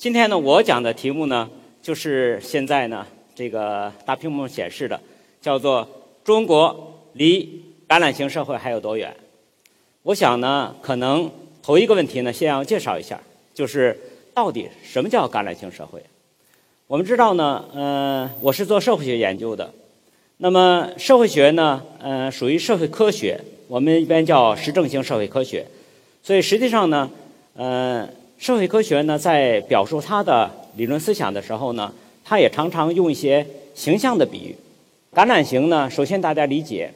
[0.00, 1.46] 今天呢，我讲的题目呢，
[1.82, 4.98] 就是现在呢这个大屏幕上显示的，
[5.42, 5.86] 叫做
[6.24, 9.14] “中国离橄榄型社会还有多远”。
[10.04, 11.30] 我想呢，可能
[11.62, 13.20] 头一个问题呢，先要介绍一下，
[13.52, 13.94] 就是
[14.32, 16.02] 到底什么叫橄榄型社会？
[16.86, 19.70] 我们知道呢，呃，我是做社会学研究的，
[20.38, 23.38] 那么社会学呢，呃，属于社会科学，
[23.68, 25.66] 我们一般叫实证型社会科学，
[26.22, 27.10] 所以实际上呢，
[27.52, 28.08] 呃。
[28.40, 31.92] 社会科学呢，在表述它的理论思想的时候呢，
[32.24, 34.56] 它也常常用一些形象的比喻。
[35.14, 36.90] 橄榄型呢，首先大家理解，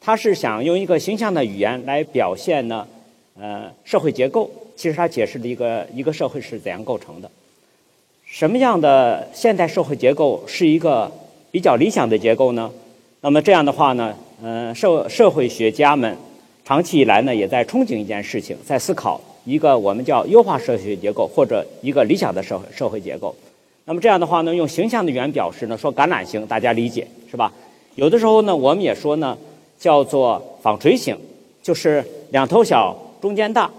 [0.00, 2.86] 它是想用一个形象的语言来表现呢，
[3.36, 4.48] 呃，社会结构。
[4.76, 7.28] 其实它解释了一个一个社会是怎样构成的。
[8.24, 11.10] 什么样的现代社会结构是一个
[11.50, 12.70] 比较理想的结构呢？
[13.20, 16.16] 那么这样的话呢，呃，社社会学家们
[16.64, 19.20] 长期以来呢，也在憧憬一件事情，在思考。
[19.44, 23.34] 一个我们叫优化社会结构，或者一个理想的社会社会结构。
[23.84, 27.52] 那么这样的话呢，用形象的语言表示呢，说橄榄型，大家理解是吧？
[27.96, 29.36] 有的时候呢，我们也说呢，
[29.78, 31.14] 叫做纺锤型，
[31.62, 33.70] 就是两头小，中间大。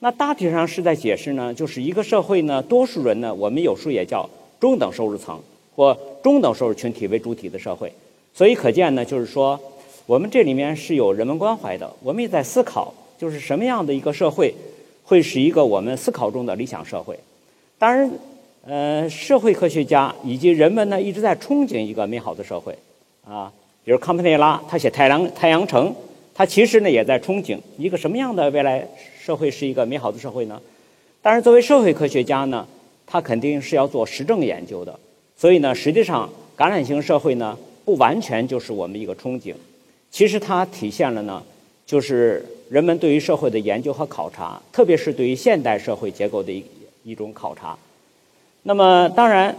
[0.00, 4.28] 那大体上是在解释呢，就是一个社会呢，多数人呢，我们有时候也叫
[4.60, 5.40] 中等收入层
[5.74, 7.90] 或中等收入群体为主体的社会。
[8.34, 9.58] 所以可见呢，就是说
[10.04, 14.54] 我们这里面是有人文关怀的，我们也在思考，就是什么样的一个社会。
[15.08, 17.18] 会是一个我们思考中的理想社会。
[17.78, 18.10] 当然，
[18.66, 22.76] 呃，社会科学家以及人们呢一直在憧憬一个美好的社会，
[23.24, 23.50] 啊，
[23.82, 25.88] 比如康佩内拉，他写《太阳太阳城》，
[26.34, 28.86] 他其实呢也在憧憬一个什么样的未来
[29.18, 30.60] 社会是一个美好的社会呢？
[31.22, 32.66] 当然，作为社会科学家呢，
[33.06, 34.94] 他肯定是要做实证研究的。
[35.34, 39.54] 所以呢，实际上感染型社会呢不完全就是我们一个憧憬，
[40.10, 41.42] 其实它体现了呢
[41.86, 42.44] 就是。
[42.68, 46.62] 人们对于社会的研究和考察，特别是对于现代社会结构的一
[47.02, 47.76] 一种考察。
[48.64, 49.56] 那么，当然，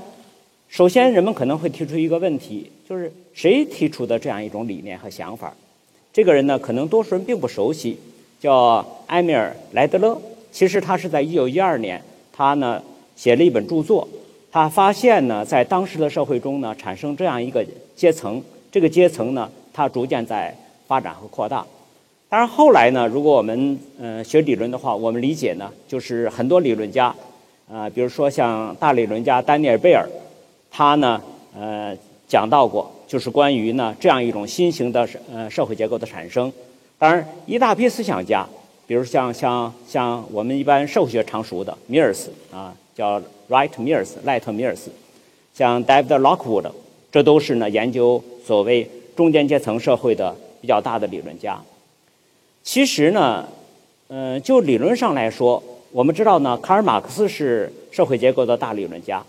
[0.67, 5.53] 首先人们可能会提出一个问题，就是谁提出的这样一种理念和想法？
[6.13, 7.97] 这个人呢，可能多数人并不熟悉，
[8.39, 10.19] 叫埃米尔·莱德勒。
[10.51, 11.99] 其实他是在一九一二年，
[12.31, 12.81] 他呢
[13.15, 14.07] 写了一本著作，
[14.51, 18.41] 他发现呢，在当时的社会中呢，产生这样一个阶层，
[18.71, 20.55] 这个阶层呢，它逐渐在
[20.87, 21.65] 发展和扩大。
[22.31, 27.13] 当然，后来呢，如果我们呃学理论的话，我们理解呢，就是很多理论家，
[27.67, 30.07] 啊，比如说像大理论家丹尼尔·贝尔，
[30.69, 31.19] 他呢
[31.57, 31.97] 呃
[32.27, 36.53] 讲到过，就是关于呢这样一种新型的呃社会结构的产生。
[36.99, 38.47] 当然，一大批思想家，
[38.85, 43.19] 比如像像像我们一般社会学常熟的米尔斯啊，叫
[43.49, 44.91] Wright m i r s 赖特米尔斯，
[45.55, 46.69] 像 David Lockwood，
[47.11, 51.59] 这都是呢研究所谓中间阶层社会的比较大的理论家。
[52.63, 53.47] 其实呢，
[54.09, 55.61] 嗯，就理论上来说，
[55.91, 59.23] 我们知道呢，卡尔马克思是社会结构的大理论家。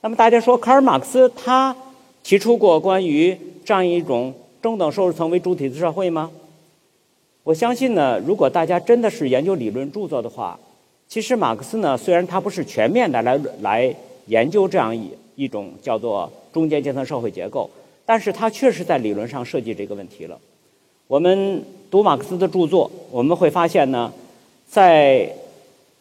[0.00, 1.74] 那么大家说，卡尔马克思他
[2.22, 6.30] 提出过关于这样一种中等收入层为主体的社会吗？
[7.42, 10.58] 我相信呢，如果大家真的是研究理论著作的话，
[11.08, 13.94] 其实马克思呢，虽然他不是全面的来来
[14.26, 17.68] 研究这样一一种叫做中间阶层社会结构，
[18.06, 20.38] 但是他确实在理论上设计这个问题了。
[21.06, 21.62] 我们
[21.94, 24.12] 读马克思的著作，我们会发现呢，
[24.68, 25.32] 在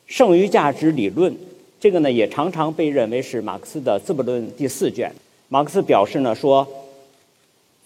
[0.07, 1.31] 剩余价值理论
[1.79, 5.13] 这个呢，也常常被认为是马克思的《资本论》第四卷。
[5.49, 6.67] 马克思表示呢，说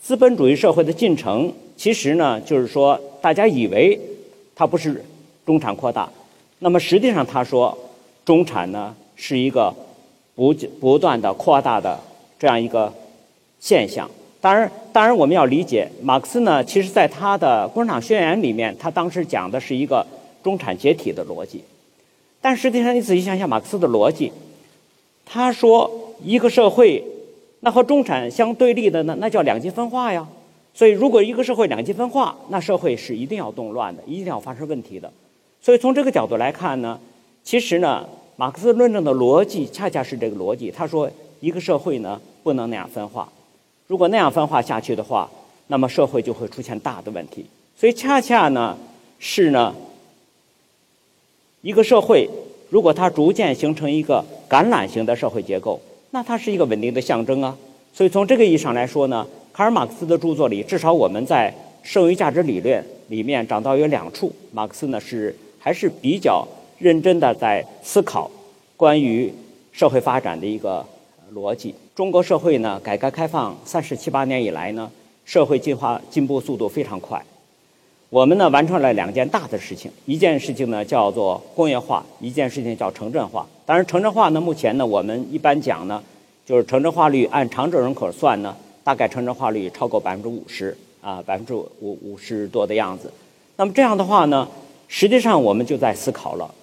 [0.02, 4.00] 资本主义社会的进程，其实呢，就是说大家以为
[4.56, 5.04] 它不是
[5.46, 6.10] 中产扩大，
[6.60, 7.78] 那么实际上他说，
[8.24, 9.76] 中产呢是一个
[10.34, 12.00] 不不断的扩大的
[12.40, 12.94] 这样一个
[13.60, 14.10] 现象。
[14.40, 16.64] 当然，当然，我们要理解马克思呢。
[16.64, 20.04] 其实，在他的《共产党宣言》里面，他当时讲的是一个
[20.42, 21.64] 中产解体的逻辑。
[22.42, 24.32] 但实际上，你仔细想想马克思的逻辑，
[25.24, 27.04] 他说一个社会，
[27.60, 30.28] 那和中产相对立的呢，那叫两极分化呀。
[30.74, 35.14] 所以，如果一个社会两极分化，那社会是一定要动乱的，一定要发生问题的。
[35.62, 37.00] 所以，从这个角度来看呢，
[37.44, 38.04] 其实呢，
[38.36, 40.72] 马克思论证的逻辑恰恰是这个逻辑。
[40.72, 41.08] 他说，
[41.40, 43.32] 一个社会呢，不能那样分化。
[43.88, 45.30] 如果那样分化下去的话，
[45.68, 47.46] 那么社会就会出现大的问题。
[47.76, 48.78] 所以恰恰呢，
[49.18, 49.74] 是呢，
[51.62, 52.30] 一个社会
[52.70, 55.80] 如果它逐渐形成一个橄榄型的社会结构，
[56.12, 57.58] 那它是一个稳定的象征啊。
[57.94, 66.46] 所以从这个意义上来说呢，卡尔马克思的著作里，至少我们在剩余价值理论里面找到有两处，马克思呢是还是比较
[66.78, 68.30] 认真的在思考
[68.76, 69.34] 关于
[69.72, 70.86] 社会发展的一个
[71.34, 71.74] 逻辑。
[71.98, 74.88] 中国社会呢，改革开放三十七八年以来呢，
[75.26, 77.20] 社会进化进步速度非常快。
[78.12, 83.48] 我们呢完成了两件大的事情，一件事情呢叫做工业化，一件事情叫城镇化。
[83.66, 86.04] 当然，城镇化呢，目前呢我们一般讲呢，
[86.46, 93.12] 就是城镇化率按常住人口算呢，大概城镇化率超过百分之五十啊，百分之五五十多的样子。
[93.56, 94.48] 那么这样的话呢，
[94.88, 96.54] 实际上我们就在思考了，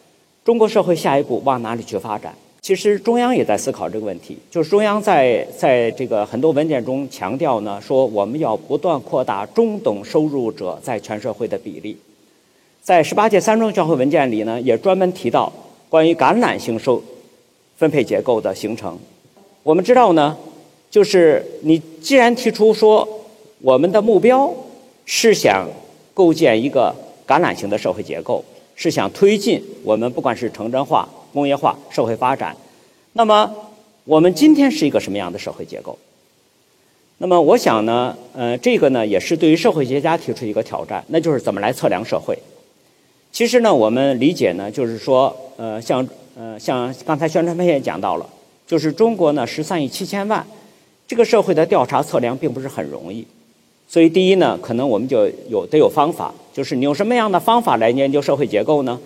[0.45, 2.33] 中国社会下一步往哪里去发展？
[2.65, 11.95] 其实中央也在思考这个问题，就是中央在在这个很多文件中强调呢，说我们要不断扩大中等收入者在全社会的比例。
[12.83, 15.53] 在十八届三中全会文件里呢，也专门提到
[15.91, 17.05] 关于橄榄型收
[17.77, 18.99] 分配结构的形成。
[19.63, 20.35] 我们知道呢，
[20.91, 23.07] 就是你既然提出说
[23.61, 24.51] 我们的目标
[25.05, 25.69] 是想
[26.15, 26.97] 构建一个
[27.27, 28.43] 橄榄型的社会结构，
[28.75, 31.07] 是想推进我们不管是城镇化。
[31.35, 32.57] 工业化社会发展，
[33.15, 33.53] 那么
[34.05, 35.99] 我们今天是一个什么样的社会结构？
[37.19, 42.39] 那么我想呢，呃，这个呢也是对于社会学家提出一个挑战，那就是怎么来测量社会。
[43.33, 48.29] 其实呢，我们理解呢，就是说，呃，像呃像刚才宣传片也讲到了，
[48.65, 50.47] 就是中国呢十三亿七千万，
[51.09, 53.27] 这个社会的调查测量并不是很容易，
[53.89, 59.01] 所以第一呢，可能我们就有得有方法，就是你用什么样的方法来研究社会结构呢？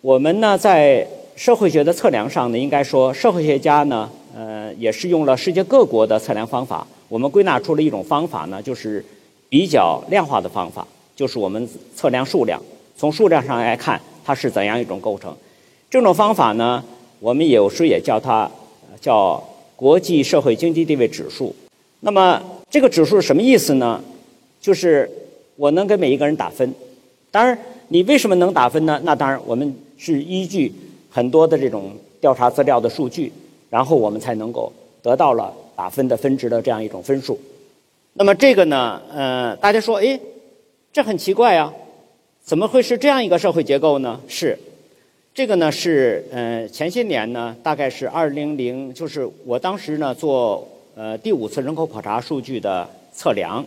[0.00, 6.86] 我们呢在社会学的测量上呢，应该说社会学家呢，呃，也是用了世界各国的测量方法。
[7.08, 9.04] 我们归纳出了一种方法呢，就是
[9.48, 10.86] 比较量化的方法，
[11.16, 12.62] 就是我们测量数量，
[12.96, 15.34] 从数量上来看它是怎样一种构成。
[15.90, 16.82] 这种方法呢，
[17.18, 18.50] 我们有时也叫它
[19.00, 19.42] 叫
[19.74, 21.54] 国际社会经济地位指数。
[22.00, 22.40] 那么
[22.70, 24.02] 这个指数什么意思呢？
[24.60, 25.10] 就是
[25.56, 26.72] 我能给每一个人打分。
[27.30, 27.58] 当然，
[27.88, 29.00] 你为什么能打分呢？
[29.04, 30.72] 那当然我们是依据。
[31.14, 31.92] 很多的这种
[32.22, 33.30] 调查资料的数据，
[33.68, 34.72] 然后我们才能够
[35.02, 37.38] 得到了打分的分值的这样一种分数。
[38.14, 40.18] 那么这个呢，呃，大家说，哎，
[40.90, 41.70] 这很奇怪啊，
[42.42, 44.18] 怎么会是这样一个社会结构呢？
[44.26, 44.58] 是，
[45.34, 53.62] 这个呢是，呃，前些年呢，大概是二零零，就是我当时呢做呃第五次人口普查数据的测量，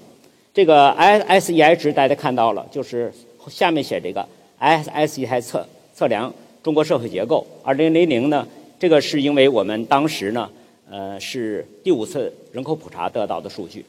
[0.51, 3.13] 这个 SSEI 值大家看到了，就是
[3.47, 4.27] 下面写这个
[4.59, 6.33] SSEI 测测量。
[6.65, 8.43] 中国社会结构，二零零零呢？
[8.79, 10.49] 这个是因为我们当时呢，
[10.89, 13.85] 呃，是第五次人口普查得到的数据。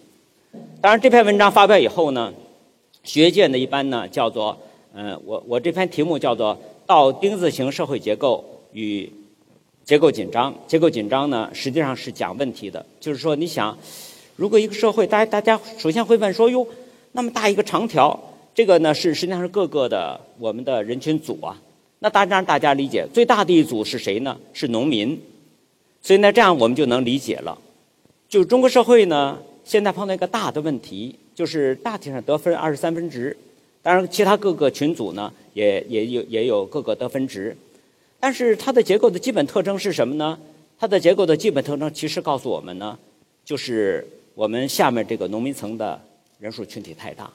[0.82, 2.31] 当然，这篇文章发表以后呢，
[3.02, 4.55] 学界呢一般呢叫做，
[4.93, 8.44] 嗯，我我这篇题目叫做“倒丁字形社会结构
[8.75, 9.11] 与
[9.82, 10.55] 结构紧张”。
[10.69, 13.75] 结构紧张呢，实际上是讲问题的，就是说，你想，
[14.37, 16.67] 如果一个社会，大家大家首先会问说，哟，
[17.12, 18.22] 那么大一个长条，
[18.55, 21.58] 这个呢是实际上是各个的我们的人群组啊。
[22.06, 24.38] 那当然，大家理解最大的一组是谁呢？
[24.53, 25.20] 是农民。
[26.00, 27.58] 所以呢，这样我们就能理解了。
[28.29, 33.37] 就中国社会呢，现在碰到一个大的问题，就是大体上得分二十三分值。
[33.82, 37.56] 当然，其他各个群组呢，也也有也有各个得分值。
[38.20, 40.38] 但是它的结构的基本特征是什么呢？
[40.79, 42.97] 它的结构的基本特征其实告诉我们呢，
[43.44, 44.06] 就是
[44.37, 46.00] 我们下面这个农民层的
[46.38, 47.29] 人数群体太大。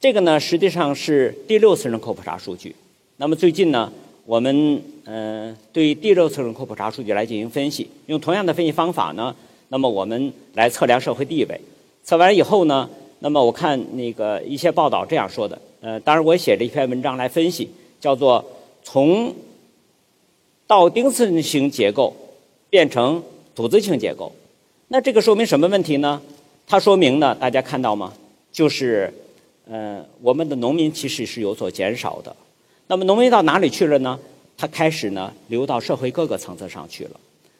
[0.00, 2.74] 这个呢，实际上是第六次人口普查数据。
[3.20, 3.92] 那么最近呢，
[4.24, 9.36] 我们呃对第六次人口普查数据来进行分析，用同样的分析方法呢，
[9.68, 11.60] 那么我们来测量社会地位。
[12.02, 12.88] 测完以后呢，
[13.18, 17.68] 那么我看那个一些报道这样说的，呃，当然我写了一篇文章来分析，
[18.00, 18.42] 叫做
[18.82, 19.34] 从
[20.66, 22.16] 倒丁字形结构
[22.70, 23.22] 变成
[23.54, 24.32] 土字形结构。
[24.88, 26.22] 那这个说明什么问题呢？
[26.66, 28.14] 它说明呢，大家看到吗？
[28.50, 29.12] 就是
[29.68, 32.34] 呃，我们的农民其实是有所减少的。
[32.90, 34.18] 那么农民到哪里去了呢？
[34.58, 37.10] 他开始呢流到社会各个层次上去了。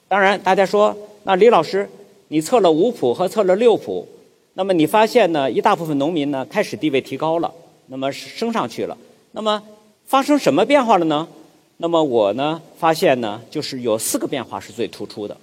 [0.09, 1.89] 当然，大家说，那李老师，
[2.27, 4.09] 你测了五普和测了六普，
[4.55, 7.55] 那么你发现呢，一大部分农民呢开始地位提高了，
[7.87, 8.99] 那么升上去了。
[9.31, 9.63] 那么
[10.05, 11.29] 发生什么变化了呢？
[11.77, 15.37] 那么我呢发现呢，就是有四个变化是最突出的。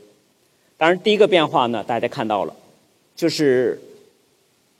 [0.75, 2.53] 当然，第一个变化呢，大家看到了，
[3.15, 3.81] 就是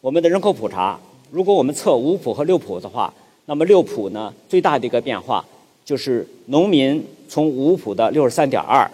[0.01, 0.99] 我们的人口普查，
[1.31, 3.13] 如果我们测五普和六普的话。
[3.49, 5.43] 那么六普呢，最大的一个变化
[5.85, 8.89] 就是农民从五普的六十三点二，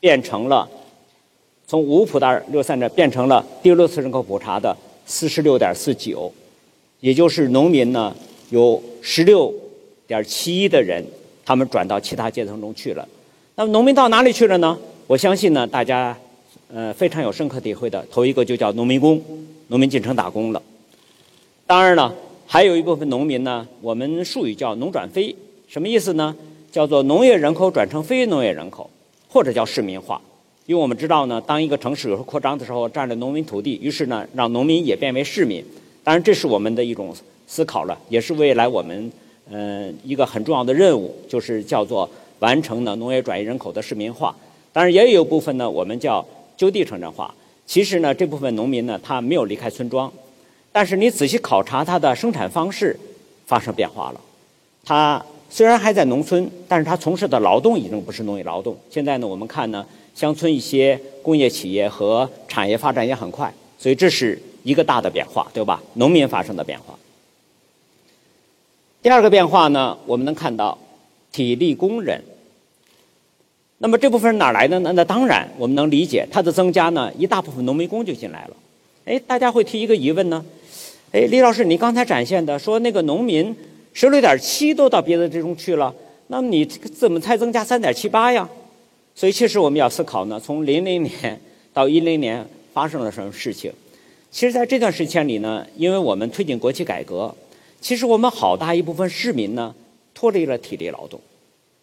[0.00, 0.68] 变成了
[1.68, 4.76] 从五普的六三点变成了第六次人口普查的
[5.06, 6.32] 四十六点四九，
[6.98, 8.12] 也就是农民呢
[8.50, 9.54] 有十六
[10.08, 11.06] 点七一的人，
[11.44, 13.06] 他们转到其他阶层中去了。
[13.54, 14.76] 那么农民到哪里去了呢？
[15.06, 16.16] 我相信呢，大家
[16.74, 19.22] 呃非常有深刻体会的，头一个就叫农民工，
[19.68, 20.60] 农民进城打工了。
[21.68, 22.12] 当然了。
[22.48, 25.34] 还有一部分农民呢，我们术语叫“农转非”，
[25.66, 26.34] 什么意思呢？
[26.70, 28.88] 叫做农业人口转成非农业人口，
[29.28, 30.20] 或者叫市民化。
[30.66, 35.64] 因为我们知道呢，当一个城市有时候扩张的时候，占了农民土地，于是呢，让农民也变为市民。
[36.04, 37.14] 当然，这是我们的一种
[37.48, 39.10] 思考了，也是未来我们
[39.50, 44.34] 嗯一个很重要的任务，就是叫做完成呢农业转移人口的市民化。
[44.72, 46.24] 当然，也有部分呢，我们叫
[46.56, 47.34] 就地城镇化。
[47.66, 50.12] 其实呢，这部分农民呢，他没有离开村庄，
[50.76, 52.94] 但是你仔细考察他的生产方式
[53.46, 54.20] 发生变化了。
[54.84, 58.76] 他虽然还在农村，但是他从事的劳动已经不是农业劳动。
[58.90, 65.82] 现在呢，我们看呢，乡村一些工业企业和产业发展也很快，所以这是一个大的变化，对吧？
[65.94, 66.94] 农民发生的变化。
[69.00, 70.76] 第二个变化呢，我们能看到
[71.32, 72.22] 体力工人。
[73.78, 74.92] 那么这部分人哪来的呢？
[74.92, 78.56] 那当然我们能理解，它的增加呢，一大部分农民工就进来了。
[79.06, 80.44] 哎，大家会提一个疑问呢？
[81.12, 83.54] 哎，李老师，你刚才展现的说那个农民
[83.92, 85.94] 十六点七都到别的地方去了，
[86.26, 88.48] 那么你怎么才增加三点七八呀？
[89.14, 91.40] 所以其实我们要思考呢，从零零年
[91.72, 93.72] 到一零年发生了什么事情？
[94.30, 97.34] 其实在这段时间里呢，因为我们推进国企改革，
[97.80, 99.74] 其实我们好大一部分市民呢
[100.12, 101.18] 脱离了体力劳动。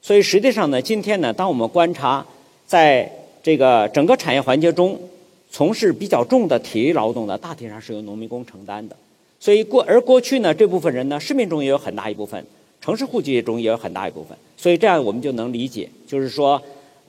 [0.02, 2.24] 所以实际上呢，今天呢，当我们观察，
[2.68, 3.10] 在
[3.42, 5.00] 这个整个产业环节中，
[5.50, 8.96] 从事比较重的体力劳动呢，大体上是由农民工承担的。
[9.44, 12.42] 所以过而过去呢，这部分人呢，市民中也有很大一部分，
[12.80, 14.38] 城市户籍中也有很大一部分。
[14.56, 16.62] 所以这样我们就能理解，就是说，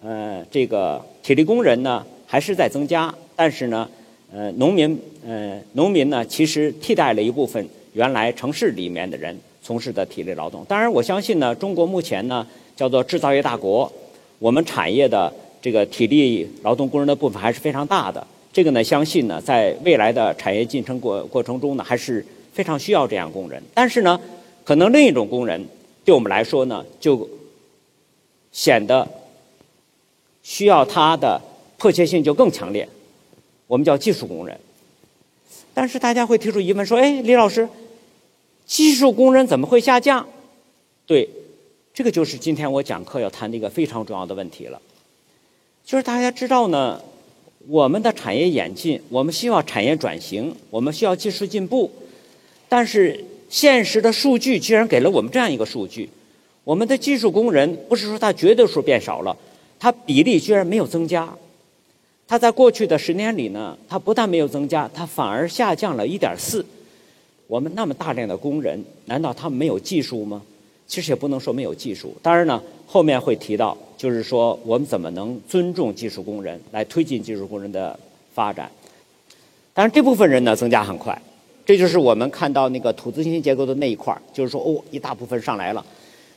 [0.03, 3.89] 呃，这个体力工人呢还是在增加，但是呢，
[4.33, 10.65] 呃，农民，呃，农民呢其实替代了一部分原来城市里面的人从事的体力劳动。
[10.67, 12.45] 当然，我相信呢，中国目前呢。
[12.77, 13.89] 叫做制造业大国，
[14.41, 18.27] 我们产业的这个体力劳动工人的部分还是非常大的。
[18.55, 23.61] 这个呢，相信呢，在未来的产业进程过过程中呢，还是非常需要这样工人。
[23.75, 24.19] 但是呢，
[24.63, 25.67] 可能另一种工人
[26.05, 27.29] 对我们来说呢，就
[28.53, 29.07] 显得
[30.45, 31.43] 需要他的
[31.77, 32.89] 迫切性就更强烈。
[33.67, 34.57] 我们叫技术工人。
[35.75, 37.69] 但是大家会提出疑问说：“哎，李老师，
[38.65, 40.25] 技术工人怎么会下降？”
[41.05, 41.29] 对。
[41.93, 44.83] 这个就是今天我讲课要谈的一个非常重要的问题了，
[45.85, 47.01] 就是大家知道呢，
[47.67, 51.91] 我们的产业演进，我们需要产业转型，我们需要技术进步，
[52.69, 56.09] 但是现实的数据居然给了我们这样一个数据：
[56.63, 59.37] 我们的技术工人不是说他绝对数变少了，
[59.79, 61.35] 他比例居然没有增加，
[62.29, 66.65] 他在过去的十年里呢，他不但没有增加，他反而下降了一点四。
[67.47, 70.43] 我们那么大量的工人，难道他们没有技术吗？
[70.87, 77.99] 其实也不能说没有技术，当然呢，后面会提到，就是说我们怎么能尊重技术工人，来推进技术工人的
[78.35, 78.71] 发展。
[79.73, 81.21] 当然，这部分人呢增加很快，
[81.65, 85.85] 这就是我们看到那个土字形结构的那一块就是说哦，一大部分上来了。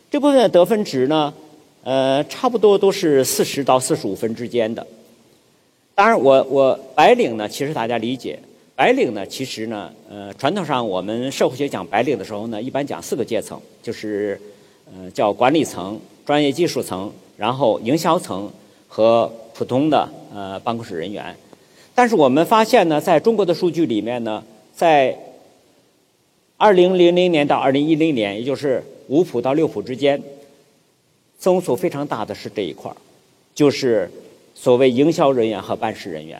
[0.09, 1.33] 这部分的得分值呢，
[1.83, 4.85] 呃，差不多都是四十到四十五分之间的。
[5.93, 8.39] 当然，我我白领呢，其实大家理解。
[8.77, 14.39] 白领呢，其实呢，呃，传统上我们社会学讲白领的时候呢，一般讲四个阶层，就是，
[14.85, 18.47] 呃，叫管理层、专业技术层，然后营销层
[18.87, 21.35] 和普通的呃办公室人员。
[21.95, 24.43] 但是我们发现呢，在中国的数据里面呢，
[24.75, 25.17] 在
[26.55, 30.21] 二零零零年到二零一零年，也就是五普到六普之间，
[31.39, 32.97] 增速非常大的是这一块儿，
[33.55, 34.07] 就是
[34.53, 36.39] 所谓营销人员和办事人员。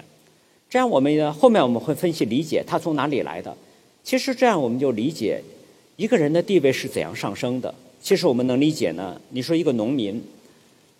[0.69, 3.55] 这样，我们呢后面我们会分析理解它从哪里来的。
[4.03, 5.41] 其实这样我们就理解
[5.95, 7.74] 一个人的地位是怎样上升的。
[8.01, 9.19] 其实我们能理解呢。
[9.29, 10.21] 你说一个农民，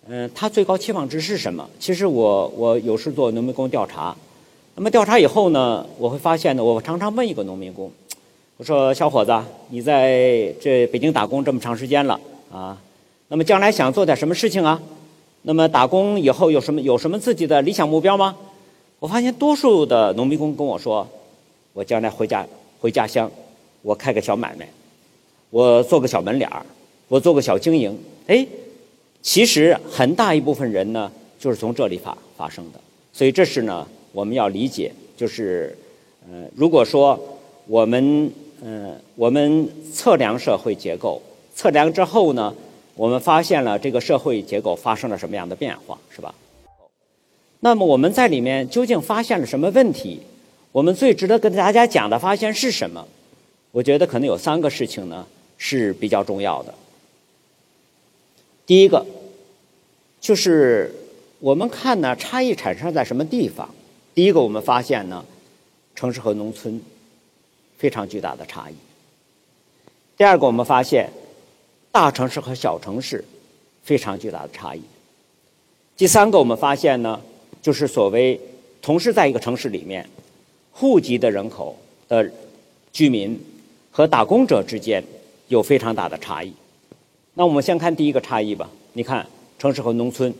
[0.08, 1.68] 嗯，他最高期望值是什么？
[1.78, 4.16] 其实我我有时做农民工调查，
[4.74, 7.90] 那么调查以后呢，我会发现呢，我常常问一个农民工，
[8.56, 9.32] 我说小伙子，
[9.70, 12.18] 你在这北京打工这么长时间了
[12.52, 12.76] 啊，
[13.28, 14.80] 那么将来想做点什么事情啊？
[15.42, 18.34] 那么打工以后有什么有什么自己的理想目标吗？
[19.00, 21.06] 我发现多数的农民工跟我说
[21.72, 22.44] ：“我将来回家
[22.80, 23.30] 回家乡，
[23.82, 24.68] 我开个小买卖，
[25.50, 26.66] 我做个小门脸儿，
[27.06, 28.44] 我做个小经营。”哎，
[29.22, 32.80] 其实很大一部分人呢，就是从这里发发生的。
[33.12, 35.76] 所以这是呢，我们要理解，就是
[36.28, 37.18] 呃，如果说
[37.66, 38.30] 我们
[38.64, 41.22] 呃，我们测量社会结构，
[41.54, 42.52] 测量之后呢，
[42.96, 46.34] 我们发现了这个社会结构发生了什么样的变化，是吧？
[47.60, 50.20] 那么我们在里面究竟发现了什么问题？
[50.70, 53.04] 我们最值得跟大家讲的发现是什么？
[53.72, 56.72] 我觉得可能有三个事情呢是比较重要的。
[58.64, 59.04] 第一个
[60.20, 60.94] 就是
[61.40, 63.68] 我们看呢差异产生在什么地方？
[64.14, 65.24] 第一个我们发现呢
[65.96, 66.80] 城市和农村
[67.76, 68.74] 非常巨大的差异。
[70.16, 71.10] 第二个我们发现
[71.90, 73.24] 大城市和小城市
[73.82, 74.82] 非常巨大的差异。
[75.96, 77.20] 第三个我们发现呢。
[77.60, 78.40] 就是所谓
[78.80, 80.08] 同时在一个城市里面，
[80.72, 81.76] 户籍的人口
[82.08, 82.30] 的
[82.92, 83.38] 居民
[83.90, 85.02] 和打工者之间
[85.48, 86.52] 有非常大的差异。
[87.34, 88.68] 那我们先看第一个差异吧。
[88.92, 89.26] 你看
[89.58, 90.32] 城市和农村，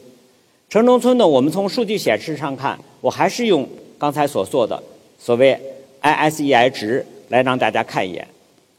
[0.69, 4.83] 城农村呢，我们从数据显示上看，我还是用刚才所做的
[5.19, 5.59] 所谓
[6.03, 8.27] ISEI 值来让大家看一眼。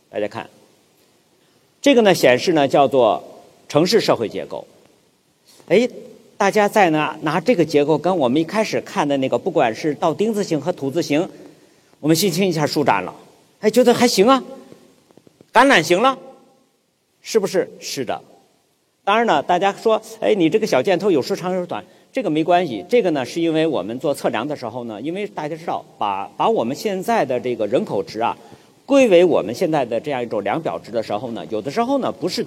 [0.10, 0.50] 大家看，
[1.82, 3.24] 这个呢显示呢叫做
[3.68, 4.66] 城市社会结构。
[5.68, 5.88] 哎，
[6.40, 11.28] 大家在呢拿这个结构跟我们一开始看的那个，不管是倒丁字形和土字形，
[12.00, 13.14] 我们心情一下舒展了。
[13.60, 14.42] 哎，觉得还行啊，
[15.52, 16.18] 橄榄形了，
[17.22, 17.70] 是不是？
[17.82, 18.22] 是的。
[19.04, 22.86] 当然呢，大家说，哎，你这个小箭头有时长有时短，这个没关系。
[22.88, 28.38] 这个呢，是因为我们做测量的时候呢，因为大家知道，把把我们现在的这个人口值啊，
[28.86, 32.46] 归为我们现在的这样一种量表值的时候呢，有的时候呢不是。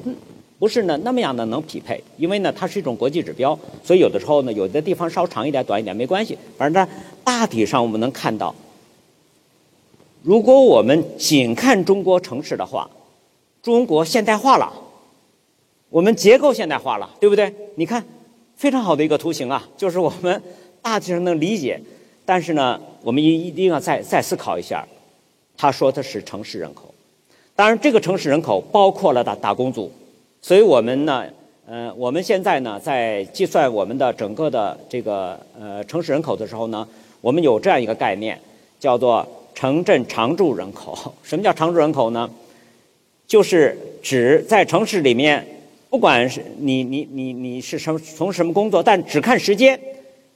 [0.63, 6.39] 不是呢，那么样的能匹配，因为呢，它是一种国际指标，所以有的时候呢，有的地方稍长一点、短一点没关系。
[6.57, 6.89] 反正
[7.25, 8.55] 大体上我们能看到，
[10.23, 12.89] 如果我们仅看中国城市的话，
[13.61, 14.73] 中国现代化了，
[15.91, 17.53] 我们结构现代化了，对不对？
[17.75, 18.05] 你看，
[18.55, 20.41] 非常好的一个图形啊，就是我们
[20.81, 21.83] 大体上能理解，
[22.25, 24.87] 但是呢，我们一一定要再再思考一下，
[25.57, 26.95] 他说的是城市人口，
[27.57, 29.91] 当然这个城市人口包括了打打工族。
[30.45, 31.25] 所以我们呢，
[31.69, 36.87] 呃，我们现在呢，在计算我们的整个的这个呃城市人口的时候呢，
[37.21, 38.37] 我们有这样一个概念，
[38.81, 40.99] 叫做城镇常住人口。
[41.23, 42.29] 什么叫常住人口呢？
[43.25, 45.47] 就是指在城市里面，
[45.89, 49.79] 不管是你你你你是什从什么工作，但只看时间，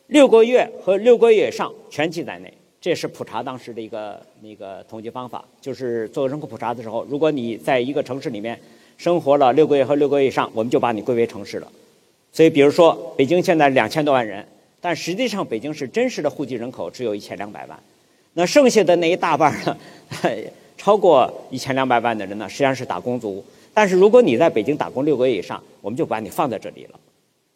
[0.07, 2.55] 六个月和六个月以上全记在内。
[2.81, 8.57] 这是普查当时的一个那个统计方法，就是做人口普查的时候，如果你在一个城市里面。
[8.97, 11.71] 生活了六个月和六个月以上，我们就把你归为城市了。
[12.33, 14.47] 所以，比如说北京现在两千多万人，
[14.81, 17.79] 但实际上北京市真实的户籍人口只有一千两百万。
[18.35, 19.77] 那剩下的那一大半呢，
[20.77, 23.43] 超过一千两百万的人呢，实际上是打工族。
[23.73, 27.01] 但是如果你在北京打工六个月以上，我们就把你放在这里了。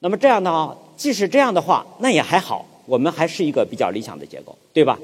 [0.00, 4.98] 那么这样的话，即使这样的话，那也还好，我们还是一个比较理想的结构，对吧？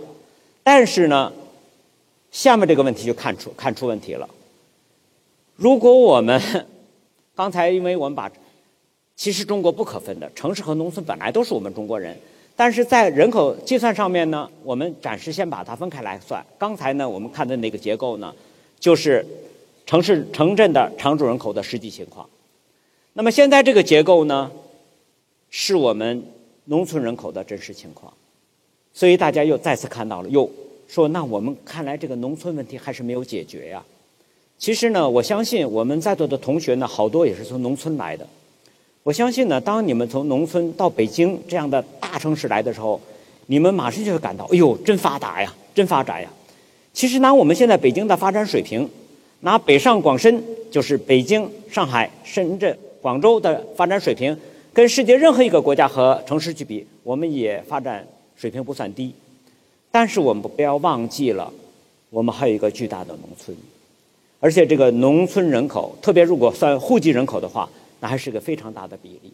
[0.63, 1.31] 但是呢，
[2.31, 4.27] 下面这个问题就看出看出问题了。
[5.57, 6.41] 如果我们
[7.35, 8.31] 刚才，因为我们把
[9.17, 12.17] 其实中国不可分的城市和农村本来都是我们中国人，
[12.55, 16.45] 但是在人口计算上面呢，我们暂时先把它分开来算。
[16.59, 18.35] 刚才呢，我们看的那个结构呢，
[18.79, 19.25] 就是
[19.87, 22.29] 城市城镇的常住人口的实际情况。
[23.15, 24.51] 那么现在这个结构呢，
[25.49, 26.23] 是我们
[26.67, 28.13] 农村人口的真实情况。
[28.93, 30.51] 所以大家又再次看到了，又
[30.89, 33.85] 说那我们看来这个农村问题还是没有解决呀。
[34.59, 38.27] 其实呢，我相信我们在座的同学呢，好多也是从农村来的。
[39.03, 43.01] 我相信呢，当你们从农村到北京这样的大城市来的时候，
[43.47, 46.29] 你们马上就会感到，哎呦，真发达呀，真发展呀。
[46.93, 48.89] 其实拿我们现在北京的发展水平，
[49.41, 54.37] 拿北上广深，就是北京、上海、深圳、广州的发展水平，
[54.73, 59.13] 跟世界任何一个国家和城市去比，我们也发展水平不算低。
[59.93, 61.53] 但是我们不要忘记了，
[62.11, 63.55] 我们还有一个巨大的农村。
[64.47, 69.33] 而且这个农村人口，特别如果算户籍人口的话，那还是个非常大的比例。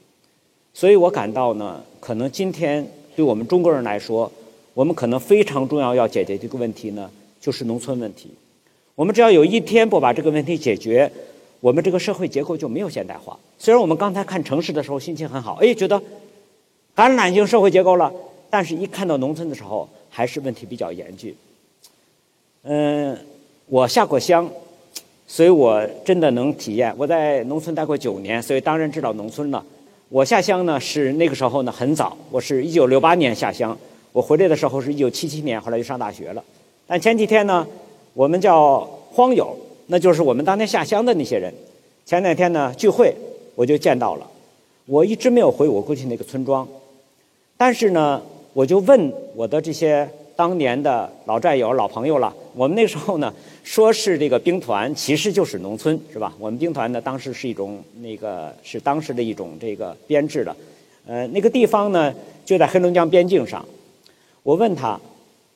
[0.72, 2.83] 所以我感到呢，可能今天
[3.14, 4.33] 对我们中国人来说，
[4.72, 7.11] 我们可能非常重要要解决这个问题呢，
[7.42, 8.31] 就是农村问题。
[8.94, 11.12] 我们只要有一天不把这个问题解决，
[11.61, 13.38] 我们这个社会结构就没有现代化。
[13.59, 16.01] 虽然我们刚才看城市的时候心情很好，哎，觉得
[16.96, 18.11] 橄榄型社会结构了，
[18.48, 21.37] 但是一看到农村的时候，还是问题比较严峻。
[22.62, 23.14] 嗯，
[23.66, 24.51] 我下过乡。
[25.33, 29.64] 所以我真的能体验，我在农村待过九年，所以当然知道农村了。
[30.11, 33.75] 我下乡呢是那个时候呢很早，我是一九六八年下乡，
[34.12, 36.45] 我回来的时候是一九七七年，后来就上大学了。
[36.87, 37.66] 但前几天呢，
[38.12, 41.51] 我们叫荒友，那就是我们当年下乡的那些人。
[42.05, 43.14] 前两天呢聚会，
[43.55, 44.27] 我就见到了。
[44.85, 46.68] 我一直没有回我过去那个村庄，
[47.57, 48.21] 但是呢，
[48.53, 50.07] 我就问我的这些。
[50.35, 52.35] 当年的老战友、老朋友了。
[52.54, 56.34] 我们那时候呢，说是这个兵团，其实就是农村，是吧？
[56.38, 60.54] 我们兵团呢，当时是一种那个是当时的一种这个编制的，
[61.06, 63.64] 呃，那个地方呢就在黑龙江边境上。
[64.42, 65.00] 我问他，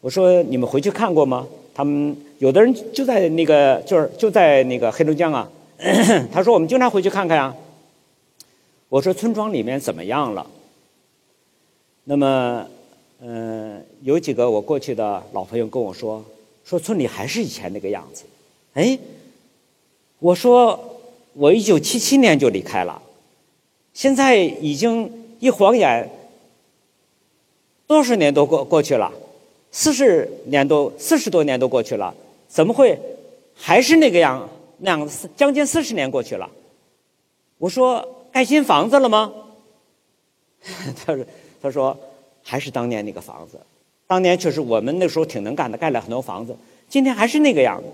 [0.00, 1.46] 我说你们回去看过吗？
[1.74, 5.48] 他们有的人就在那个就是就在那个黑龙江啊。
[6.32, 7.54] 他说我们经常回去看看呀。
[8.88, 10.46] 我说村庄里面怎么样了？
[12.04, 12.66] 那么。
[13.18, 16.22] 嗯，有几个我过去的老朋友跟我说，
[16.66, 18.24] 说村里还是以前那个样子。
[18.74, 18.98] 哎，
[20.18, 20.98] 我说
[21.32, 23.00] 我一九七七年就离开了，
[23.94, 26.10] 现在已经一晃眼
[27.86, 29.12] 多少年都过过去了，
[29.70, 32.12] 四十年都四十多年都过去了，
[32.48, 32.98] 怎么会
[33.54, 34.48] 还是那个样
[34.78, 36.50] 那样子，将近四十年过去了。
[37.58, 39.32] 我说盖新房子了吗？
[41.06, 41.24] 他说
[41.62, 41.96] 他说
[42.42, 43.60] 还是当年那个房子，
[44.06, 46.56] 当年确实我们那时候挺能干的，盖了很多房子。
[46.88, 47.88] 今天还是那个样子，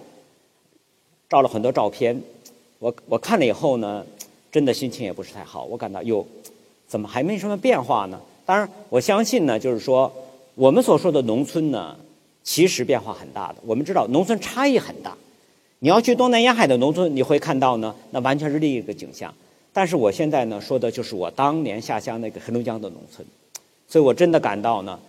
[1.28, 2.20] 照了很多照片，
[2.78, 4.04] 我我看了以后呢，
[4.50, 5.64] 真的心情也不是太好。
[5.64, 6.26] 我感到哟，
[6.86, 8.20] 怎么还没什么变化呢？
[8.44, 10.12] 当然，我相信呢，就是说
[10.54, 11.96] 我们所说的农村呢，
[12.42, 13.56] 其实变化很大的。
[13.64, 15.16] 我们知道农村差异很大，
[15.78, 19.32] 你要去东南沿海的农村，你会看到呢，那完全是另一个景象。
[19.72, 23.26] 但是我现在呢，说的就是我当年下乡那个黑龙江的农村，
[23.88, 25.00] 所以我真的感到呢，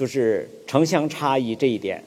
[0.00, 2.02] 就是城乡差异这一点，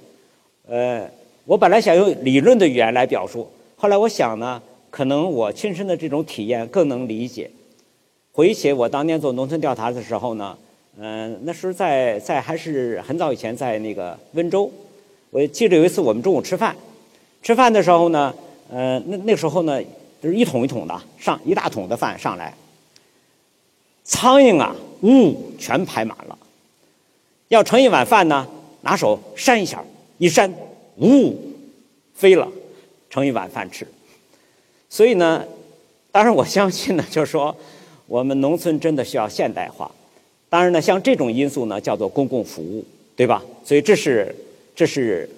[0.67, 1.07] 呃。
[1.45, 7.51] 我本来想用理论的语言来表述，后来我想呢，可能我亲身的这种体验更能理解。
[8.31, 10.57] 回忆起我当年做农村调查的时候呢，
[10.97, 14.71] 嗯，那时候在在还是很早以前，在那个温州，
[15.31, 16.73] 我记得有一次我们中午吃饭，
[17.41, 18.33] 吃饭的时候呢，
[18.71, 19.83] 呃，那那时候呢，
[20.21, 22.55] 就是一桶一桶的上一大桶的饭上来，
[24.05, 26.37] 苍蝇啊，呜，全排满了。
[27.53, 28.47] 要盛一碗饭呢，
[28.81, 29.83] 拿手扇一下，
[30.17, 30.51] 一扇。
[30.97, 31.35] 呜，
[32.15, 32.47] 飞了，
[33.11, 33.87] 盛一碗饭吃。
[34.89, 35.45] 所以呢，
[36.11, 37.55] 当然我相信呢，就是说，
[38.07, 39.91] 我们农村真的需要现代化。
[40.49, 42.83] 当然呢，像这种因素呢，叫做公共服务，
[43.15, 43.43] 对吧？
[43.63, 44.35] 所以这是
[44.75, 45.29] 这是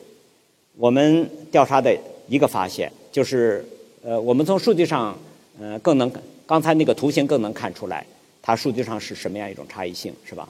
[0.78, 1.94] 我们调查的
[2.30, 3.66] 一个发现，就是
[4.04, 5.18] 呃，我们从数据上
[5.60, 6.10] 呃更能
[6.46, 8.06] 刚才那个图形更能看出来，
[8.42, 10.48] 它数据上是什么样一种差异性，是吧？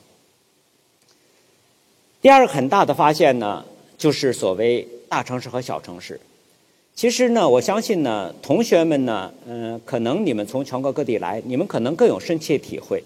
[2.25, 3.63] 第二个很大的发现呢，
[3.99, 4.87] 就是所谓。
[5.07, 6.19] 大城市和小城市，
[6.95, 13.03] 其实呢，我相信呢，同学们呢，嗯，可能你们从全国各地来，你们可能更有深切体会，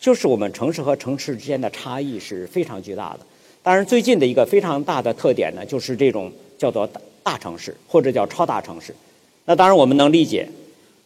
[0.00, 3.20] 就是我们城市和城市之间的差异是非常巨大的。
[3.62, 8.92] 当然，最近的一个非常大的特点呢，就是这种叫做大大城市或者叫超大城市。
[9.44, 10.48] 那当然，我们能理解，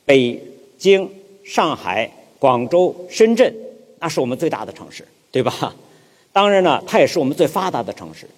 [0.07, 0.43] 北
[0.79, 1.09] 京、
[1.45, 3.55] 上海、广州、深圳，
[4.01, 5.77] 那是我们最大的城市，对吧？
[6.37, 8.29] 当然呢，它也是我们最发达的城市。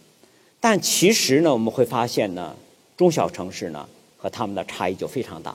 [0.60, 2.54] 但其实呢，我们会发现呢，
[2.96, 5.52] 中小城市呢和他们的差异就非常大。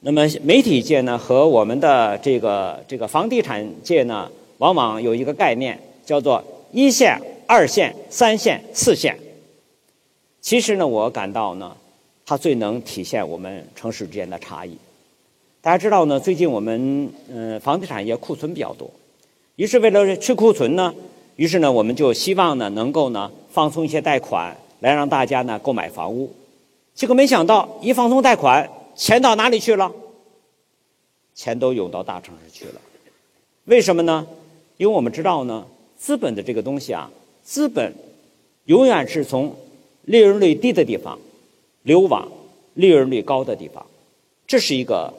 [0.00, 6.42] 那么媒体界呢和我们的这个这个房地产界呢，往往有一个概念叫做
[6.72, 9.14] 一线、二线、三线、四线。
[10.40, 11.76] 其实呢，我感到呢，
[12.24, 14.78] 它最能体现我们城市之间的差异。
[15.60, 18.90] 大家知道呢，最近我们嗯房地产业库存比较多，
[19.56, 20.94] 于是为了去库存呢。
[21.40, 26.30] 于是呢，我们就希望呢，能够呢放松一些贷款，来让大家呢购买房屋。
[26.94, 29.90] 结果没想到，一放松贷款，钱到哪里去了？
[31.34, 32.74] 钱都涌到大城市去了。
[33.64, 34.26] 为什么呢？
[34.76, 37.10] 因为我们知道呢，资本的这个东西啊，
[37.42, 37.90] 资本
[38.66, 39.56] 永远是从
[40.02, 41.18] 利润率低的地方
[41.84, 42.30] 流往
[42.74, 43.86] 利润率高的地方，
[44.46, 45.10] 这是一个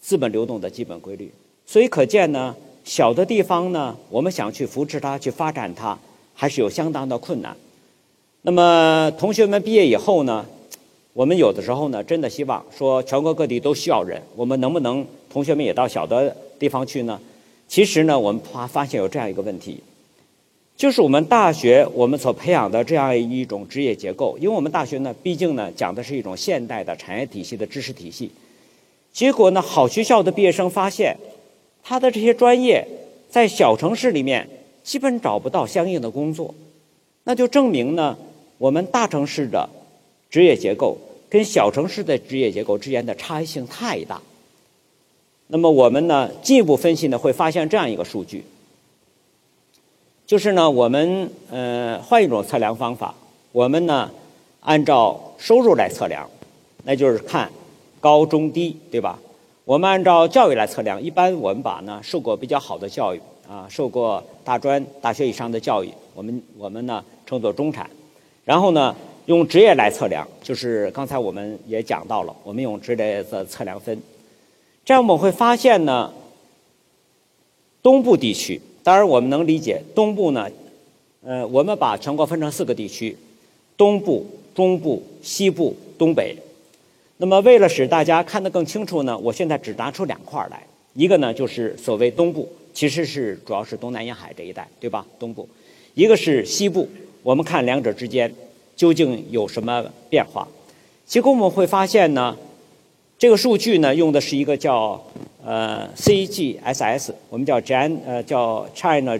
[0.00, 1.30] 资本流动的基本规律。
[1.66, 2.56] 所以可见呢。
[2.84, 5.98] 小的地方呢，我们想去扶持它、去发展它，
[6.34, 7.56] 还是有相当的困难。
[8.42, 10.44] 那么，同学们毕业以后呢，
[11.14, 17.18] 我们有的时候呢，真的希望说全国各地都需要人，我们能不能同学们也到小的地方去呢？
[17.66, 19.82] 其实呢，我们发发现有这样一个问题，
[20.76, 28.30] 就是我们大学我们所培养的这样一种职业结构，因为我们大学呢，毕竟呢讲的是一种现代的产业体系的知识体系，
[29.10, 31.16] 结果呢，好学校的毕业生发现。
[31.86, 32.88] 他的这些专业
[33.28, 34.48] 在小城市里面
[34.82, 36.54] 基本找不到相应的工作，
[37.24, 38.16] 那就证明呢，
[38.56, 39.68] 我们大城市的
[40.30, 40.96] 职业结构
[41.28, 44.20] 跟小城市的职业结构之间的差异性太大。
[45.48, 48.42] 那么我们呢进一步分析呢，会发现这样一个数据，
[50.26, 53.14] 就是呢，我们呃换一种测量方法，
[53.52, 54.10] 我们呢
[54.60, 56.28] 按照收入来测量，
[56.84, 57.50] 那就是看
[58.00, 59.18] 高中低，对吧？
[59.64, 67.88] 我们按照教育来测量，一般我们把呢受过比较好的教育啊，受过大专、大学以上的教育，我们我们呢称作中产。
[68.44, 73.98] 然后呢，用职业来测量，就是刚才我们也讲到了，我们用职业的测量分。
[74.84, 76.12] 这样我们会发现呢，
[77.82, 80.46] 东部地区，当然我们能理解东部呢，
[81.24, 83.16] 呃，我们把全国分成四个地区：
[83.78, 86.36] 东部、中部、西部、东北。
[87.18, 90.60] 那么，为了使大家看得更清楚呢，我现在只拿出两块来。
[90.94, 95.06] 一个呢，就是所谓东部，其实是主要是东南沿海这一带，对吧？
[95.18, 95.48] 东部，
[95.94, 96.88] 一个是西部。
[97.22, 98.32] 我们看两者之间
[98.74, 100.46] 究竟有什么变化？
[101.06, 102.36] 结果我们会发现呢，
[103.16, 105.00] 这个数据呢，用的是一个叫
[105.44, 109.16] 呃 CGSS，我们叫 Gen 呃叫 China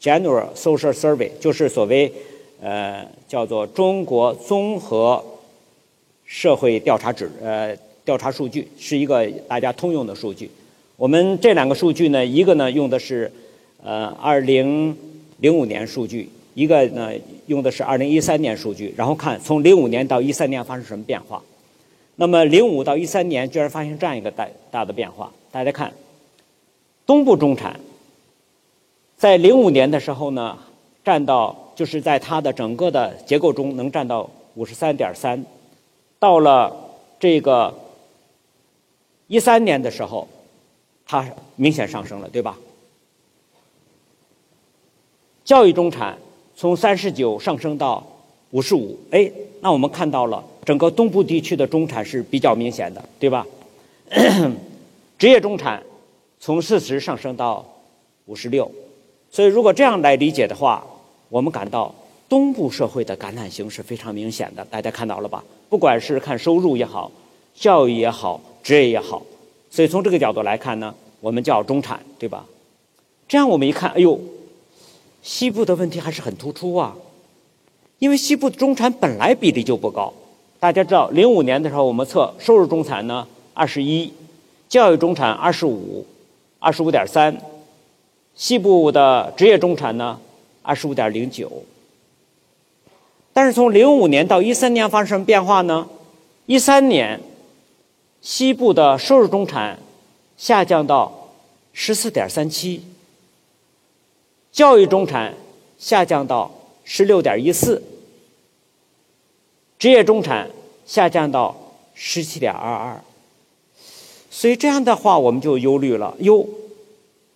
[0.00, 2.12] General Social Survey，就是所谓
[2.60, 5.24] 呃叫做中国综合。
[6.28, 10.48] 社会调查指呃调查数据，是一个大家通用的数据。
[10.96, 13.32] 我们这两个数据呢，一个呢用的是
[13.82, 14.94] 呃二零
[15.38, 17.10] 零五年数据，一个呢
[17.46, 21.42] 用的是二零一三年数据，然后看从零五年到一三年发生什么变化。
[22.16, 25.90] 那么零五到一三年居然发现这样一个大大的变化，大家看，
[27.06, 27.80] 东部中产
[29.16, 30.58] 在零五年的时候呢，
[31.02, 35.42] 占到就是在它的整个的结构中能占到五十三点三，
[36.18, 36.74] 到了
[37.18, 37.74] 这个
[39.26, 40.26] 一三年的时候，
[41.06, 41.24] 它
[41.56, 42.58] 明显上升了，对吧？
[45.44, 46.18] 教育中产
[46.54, 48.06] 从三十九上升到
[48.50, 50.44] 五十五，哎，那我们看到了。
[50.64, 53.46] 整个东部地区的中产是比较明显的，对吧？
[55.18, 55.82] 职业中产
[56.38, 57.66] 从四十上升到
[58.26, 58.70] 五十六，
[59.30, 60.86] 所以如果这样来理解的话，
[61.30, 61.94] 我们感到
[62.28, 64.64] 东部社会的橄榄型是非常明显的。
[64.66, 65.42] 大家看到了吧？
[65.68, 67.10] 不管是看收入也好，
[67.54, 69.22] 教育也好，职业也好，
[69.70, 72.44] 所以从这个角度来看呢，我们叫中产，对吧？
[73.26, 74.20] 这样我们一看，哎呦，
[75.22, 76.96] 西部的问题还是很突出啊，
[77.98, 80.12] 因为西部的中产本来比例就不高。
[80.60, 84.12] 大家知道，零五年的时候，我们测收入中产呢二十一，
[84.68, 86.04] 教育中产二十五，
[86.58, 87.34] 二十五点三，
[88.34, 90.18] 西部的职业中产呢
[90.62, 91.50] 二十五点零九。
[93.38, 95.88] 但是从零五年到一三年发生什么变化呢？
[96.46, 97.20] 一三年，
[98.20, 99.78] 西部的收入中产
[100.36, 101.30] 下降到
[101.72, 102.82] 十四点三七，
[104.50, 105.32] 教育中产
[105.78, 106.50] 下降到
[106.82, 107.80] 十六点一四。
[109.78, 110.50] 职业中产
[110.84, 111.56] 下降到
[111.94, 113.00] 十七点二二，
[114.32, 116.12] 所以这样的话我们就忧虑了。
[116.18, 116.44] 哟，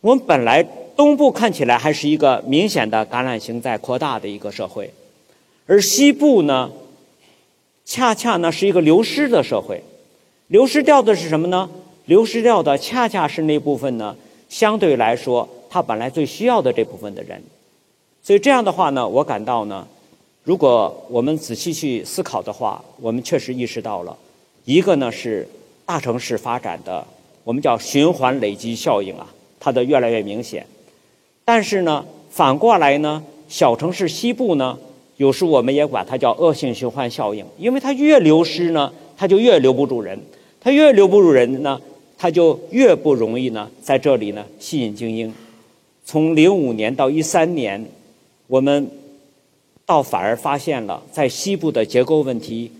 [0.00, 0.64] 我们本来
[0.96, 4.92] 东部看起来还是一个明显的橄榄型在扩大的一个社会，
[5.66, 6.70] 而西部呢，
[7.84, 9.82] 恰恰呢是一个流失的社会。
[10.48, 11.70] 流失掉的是什么呢？
[12.06, 14.16] 流失掉的恰恰是那部分呢，
[14.48, 17.42] 相对来说他本来最需要的这部分的人。
[18.22, 19.86] 所以这样的话呢，我感到呢。
[20.44, 24.16] 如果我们仔细去思考的话，我们确实意识到了，
[24.64, 25.48] 一个呢是
[25.86, 27.06] 大城市发展的，
[27.44, 30.66] 我们叫循环累积效应啊，它的越来越明显。
[31.44, 34.76] 但是呢，反过来呢，小城市西部呢，
[35.16, 40.18] 有时我们也管它叫恶性循环效应，因为它越流失呢，它就越留不住人，
[40.60, 41.80] 它越留不住人呢，
[42.16, 45.32] 它就越不容易呢在这里呢吸引精英。
[46.04, 47.84] 从零五年到一三年，
[48.46, 48.90] 我们。
[49.84, 52.70] 倒反而发现了，在西部的结构问题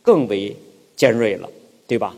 [0.00, 0.56] 更为
[0.94, 1.50] 尖锐了，
[1.88, 2.14] 对吧？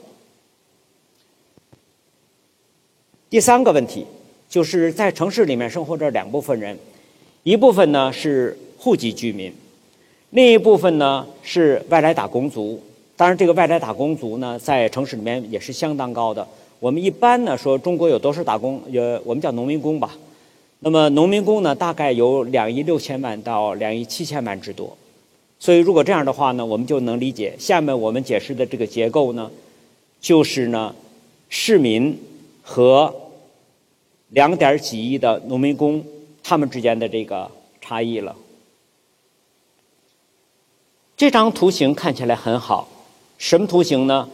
[3.30, 4.04] 第三个问题
[4.48, 6.78] 就是在城市里面生活着两部分人，
[7.42, 9.52] 一部分呢是户籍居民，
[10.34, 12.82] 另一部分呢是外来打工族。
[13.16, 16.44] 当然，这个外来打工族呢，在城市里面也是相当高的。
[16.80, 18.82] 我们一般呢说中国有多少打工？
[18.88, 20.16] 有我们叫农民工吧。
[20.80, 24.96] 那么农民工呢，大概有两亿六千万到两亿七千万之多，
[25.60, 29.48] 所以如果这样的话呢，我们就能理解下面我们解释的这个结构呢，
[30.20, 30.92] 就是呢
[31.48, 32.18] 市民
[32.60, 33.14] 和
[34.30, 36.04] 两点几亿的农民工
[36.42, 37.48] 他们之间的这个
[37.80, 38.34] 差异了。
[41.16, 42.88] 这张图形看起来很好，
[43.38, 44.28] 什么图形呢？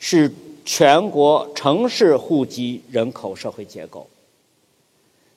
[0.00, 0.30] 是
[0.64, 4.06] 全国城市户籍人口社会结构。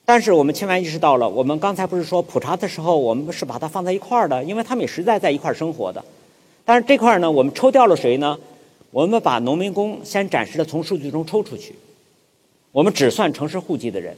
[0.04, 6.04] 但是我们千万意识到了，我们刚才不是说普查的时候，我们是把它放在一块儿的，因为他们也实在在一块儿生活的。
[6.64, 8.36] 但是这块儿呢，我们抽掉了谁呢？
[8.90, 11.74] 我们把农民工先暂时的从数据中抽出去，
[12.72, 14.16] 我们只算城市户籍的人。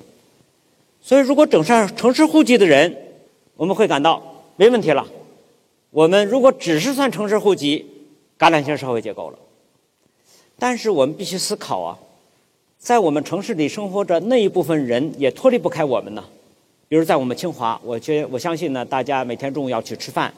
[1.03, 2.97] 所以，如果整上城市户籍的人，
[3.57, 4.23] 我们会感到
[4.57, 5.07] 没问题了。
[5.91, 7.85] 我们如果只是算城市户籍，
[8.39, 9.39] 橄榄型社会结构了。
[10.59, 11.99] 但是我们必须思考啊。
[12.79, 16.25] 在我们城市里生活着那一部分人也脱离不开我们呢，
[16.89, 20.33] 比如在我们清华，我觉我相信呢，大家每天中午要去吃饭，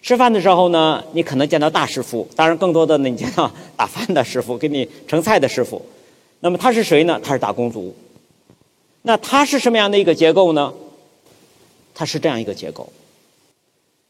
[0.00, 5.82] 吃饭的时候呢，你可能见到大师傅，当然更多的呢，你见到打饭的师傅， 给你盛菜的师傅。
[6.40, 7.20] 那么他是谁呢？
[7.22, 7.94] 他是打工族。
[9.02, 10.72] 那他是什么样的一个结构呢？
[11.94, 12.90] 他是这样一个结构，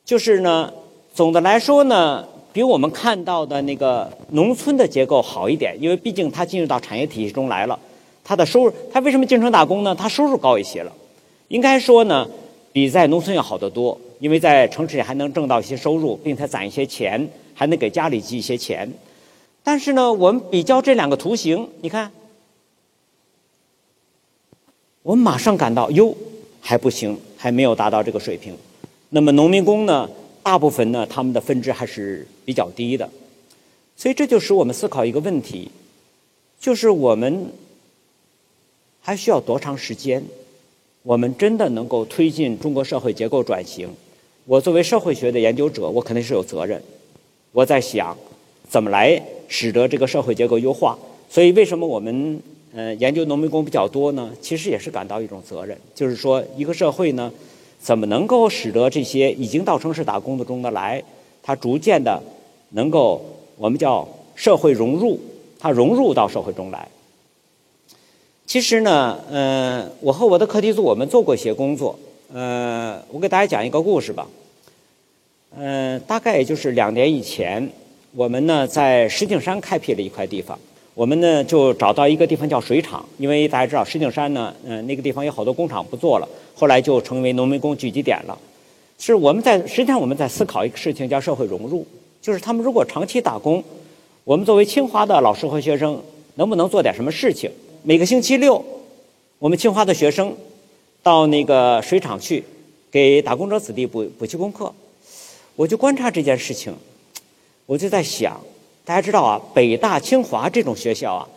[0.05, 0.73] 就是呢，
[1.15, 2.29] 总的来说呢。
[2.55, 7.77] 比我们看到的那个农村的结构好一点，因为毕竟他进入到产业体系中来了，
[8.23, 9.93] 他的收入，他为什么进城打工呢？
[9.93, 10.93] 他收入高一些了，
[11.49, 12.25] 应该说呢，
[12.73, 18.89] 比在农村要好得多，因为在城市里还能挣到一些收入，并且攒一些钱，还能给家里寄一些钱。
[19.65, 22.13] 但是呢，我们比较这两个图形，你看，
[25.03, 26.15] 我们马上感到哟，
[26.61, 28.57] 还不行，还没有达到这个水平。
[29.15, 30.11] 那么农民工呢？
[30.43, 33.09] 大部分呢，他们的分支还是比较低的。
[33.97, 35.71] 所以这就使我们思考一个问题，
[36.59, 37.47] 就是我们
[39.01, 40.21] 还需要多长时间，
[41.05, 43.89] 我们真的能够推进中国社会结构转型？
[44.47, 46.83] 我作为社会学的研究者，我肯定是有责任。
[47.53, 48.19] 我在想，
[48.69, 50.99] 怎么来使得这个社会结构优化？
[51.31, 52.43] 所以，为什么我们
[52.75, 54.33] 呃研究农民工比较多呢？
[54.43, 57.33] 其实也是感到一种责任，就是说，一个社会呢，
[57.85, 61.03] 怎么能够使得这些已经到城市打工的中的来，
[61.43, 62.19] 他逐渐的
[62.71, 63.23] 能够
[63.59, 65.21] 我们叫社会融入，
[65.61, 66.89] 他融入到社会中来。
[68.47, 71.99] 其实呢，嗯，我和我的课题组我们做过一些工作。
[72.33, 74.27] 呃，我给大家讲一个故事吧。
[75.55, 77.71] 嗯，大概也就是两年以前，
[78.13, 80.59] 我们呢在石景山开辟了一块地方。
[80.95, 88.39] 我们呢就找到一个地方叫水厂，因为大家知道石景山呢，嗯，那个地方有好多工厂不做了，后来就成为农民工聚集点了。
[88.99, 91.87] 是我们在实际上我们在思考一个事情，叫社会融入，
[92.23, 93.63] 就是他们如果长期打工，
[94.23, 96.01] 我们作为清华的老师和学生，
[96.37, 97.51] 能不能做点什么事情？
[97.83, 98.65] 每个星期六，
[99.39, 100.35] 我们清华的学生。
[101.03, 102.43] 到那个水厂去，
[102.91, 104.73] 给打工者子弟补补习功课，
[105.55, 106.75] 我就观察这件事情，
[107.67, 108.41] 我就在想，
[108.85, 111.29] 大家知道啊，北大清华这种学校啊，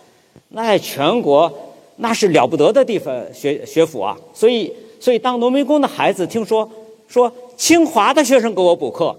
[0.50, 1.52] 那在全国
[1.98, 6.70] 那是了不得的地方学学府啊，所以所以当农民工的孩子听说
[7.08, 9.18] 说清华的学生给我补课，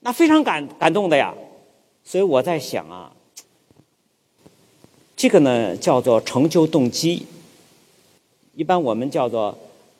[0.00, 1.32] 那非常感感动的呀，
[2.04, 3.12] 所以我在想啊，
[5.16, 7.24] 这个呢叫做成就动机，
[8.54, 9.56] 一般我们叫做。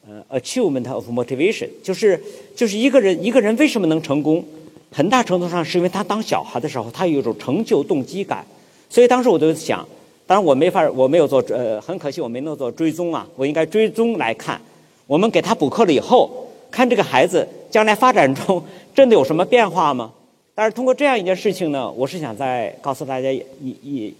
[0.06, 2.22] 呃，achievement of motivation，就是
[2.54, 4.44] 就是一个人一个人为什么能成功，
[4.94, 8.46] 很大程度上是因为他当小孩的时候，他有一种成就动机感。
[8.88, 9.84] 所以当时我就想，
[10.24, 13.26] 当然我没法，我没有做，呃，很可惜我没能做追踪啊。
[13.34, 14.60] 我应该追踪来看，
[15.08, 20.12] 我们给他补课了以后，看这个孩子将来发展中真的有什么变化吗？
[20.54, 23.42] 但是通过这样一件事情呢，我是想再告诉大家一
[23.82, 24.14] 一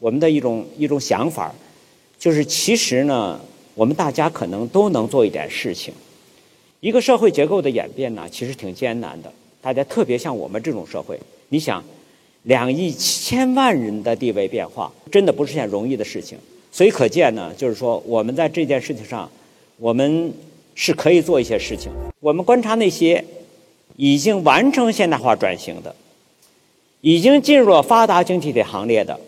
[0.00, 1.54] 我们的一种一种想法，
[2.18, 3.40] 就是其实呢。
[3.74, 5.94] 我们大家可能都能做一点事情。
[6.80, 9.32] 一个社会结构的演变呢，其实挺艰难的。
[9.60, 11.18] 大家特别像我们这种社会，
[11.48, 11.82] 你想，
[12.44, 16.38] 两亿七千万人的地位变化，真的不是件容易的事情。
[16.70, 19.28] 所以可见呢，就是说我们在这件事情上，
[19.78, 20.32] 我们
[20.74, 21.90] 是可以做一些事情。
[22.20, 23.24] 我们观察那些
[23.96, 25.94] 已经完成现代化转型的，
[27.00, 29.18] 已经进入了发达经济体行列的，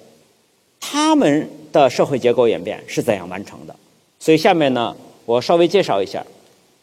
[0.78, 3.74] 他们的社会结构演变是怎样完成的？
[4.18, 6.24] 所以下面呢，我稍微介绍一下，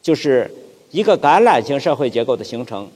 [0.01, 0.51] 就是
[0.91, 2.89] 一个橄榄型社会结构的形成，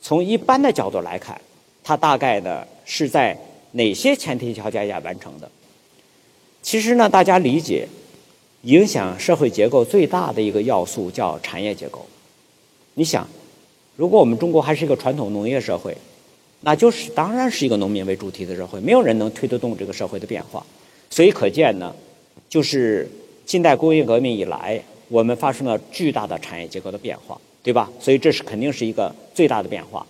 [0.00, 1.40] 从一般的角度来看，
[1.82, 3.36] 它大概呢是在
[3.72, 5.50] 哪些前提条件下完成的？
[6.62, 7.86] 其实呢，大家理解，
[8.62, 12.06] 影响社会结构最大的一个要素叫产业结构。
[12.94, 13.26] 你想，
[13.96, 15.96] 如果我们中国还是一个传统农业社会，
[16.62, 20.64] 那就是当然是一个农民为主体的社会，没有人能推得动这个社会的变化。
[21.10, 21.94] 所以可见呢，
[22.48, 23.08] 就是。
[23.48, 27.86] 近代工业革命以来，我们发生了巨大的产业结构的变化，对吧？
[28.00, 30.06] 所以这是肯定是一个最大的变化。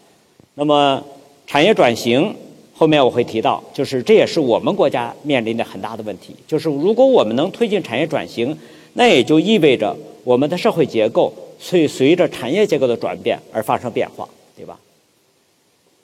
[0.54, 1.02] 那么
[1.44, 2.32] 产业转型
[2.72, 6.36] 后面我会提到，就是这也是我们国家面临的很大的问题。
[6.46, 8.56] 就是如果我们能推进产业转型，
[8.92, 14.78] 那也就意味着我们的社会结构会随着产业结构的转变而发生变化，对吧？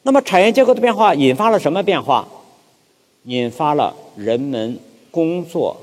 [0.02, 2.26] 那么产业结构的变化引发了什么变化？
[3.26, 4.76] 引发了人们
[5.12, 5.76] 工作。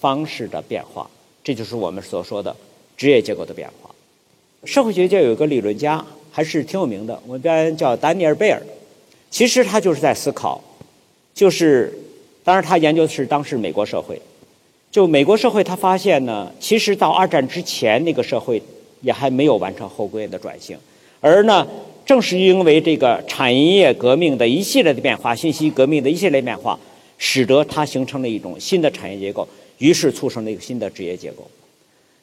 [0.00, 1.08] 方式的变化，
[1.44, 2.56] 这就是我们所说的
[2.96, 3.91] 职业结构的变化。
[4.64, 8.62] 社会学界有一个理论家，还是挺有名的，我们叫丹尼尔·贝尔。
[9.28, 10.62] 其实他就是在思考，
[11.34, 11.92] 就是
[12.44, 14.20] 当然他研究的是当时美国社会。
[14.92, 18.62] 就美国社会，他发现呢，其实到二战之前那个社会
[19.00, 20.76] 也还没有完成后工业的转型，
[21.20, 21.66] 而呢，
[22.04, 26.78] 正是因为这个产业革命的一系列的变化，信息革命的一系列变化，
[27.18, 29.48] 使得它形成了一种新的产业结构。
[29.78, 31.50] 于是促成了一个新的职业结构。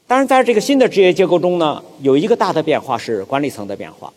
[0.09, 4.11] 当然，在这个新的职业结构中呢，有一个大的变化是管理层的变化。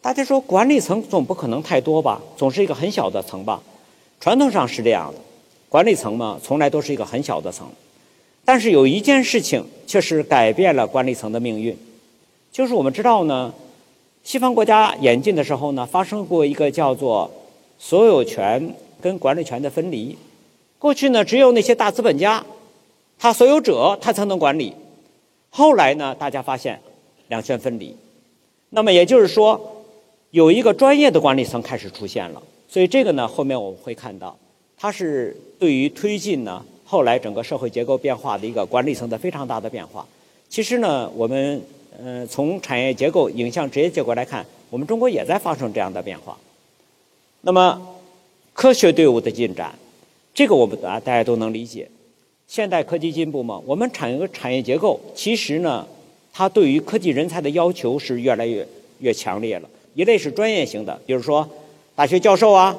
[0.00, 2.22] 大家说，管理层总不可能太多吧？
[2.36, 3.60] 总是一个很小的层吧？
[4.20, 5.18] 传统上是这样的，
[5.68, 7.66] 管理层嘛，从来都是一个很小的层。
[8.44, 11.76] 但是有一件事情却是改变了管理层的命运，
[12.52, 13.52] 就是我们知道呢，
[14.22, 17.28] 西方国家演进的时候呢，发生过一个叫做
[17.80, 20.16] 所有权跟管理权的分离。
[20.78, 22.46] 过去呢，只有那些大资本家，
[23.22, 24.72] 他所有者他才能管理。
[25.50, 26.80] 后来呢，大家发现
[27.28, 27.94] 两权分离，
[28.70, 29.84] 那么也就是说，
[30.30, 32.42] 有一个专业的管理层开始出现了。
[32.66, 34.34] 所以这个呢，后面我们会看到，
[34.74, 40.06] 它是对于推进呢后来整个社会结构变化的一个管理层的非常大的变化。
[40.48, 41.60] 其实呢，我们
[42.02, 46.38] 呃从产业结构影响职业结构来看，我们中国也在发生这样的变化。
[47.42, 47.86] 那么
[48.54, 49.74] 科学队伍的进展，
[50.32, 51.86] 这个我们啊大家都能理解。
[52.50, 55.86] 现代科技进步嘛，我们产业产业结构其实呢，
[56.32, 58.66] 它对于科技人才的要求是越来越
[58.98, 59.70] 越强烈了。
[59.94, 61.48] 一类是专业型的，比如说
[61.94, 62.76] 大学教授啊，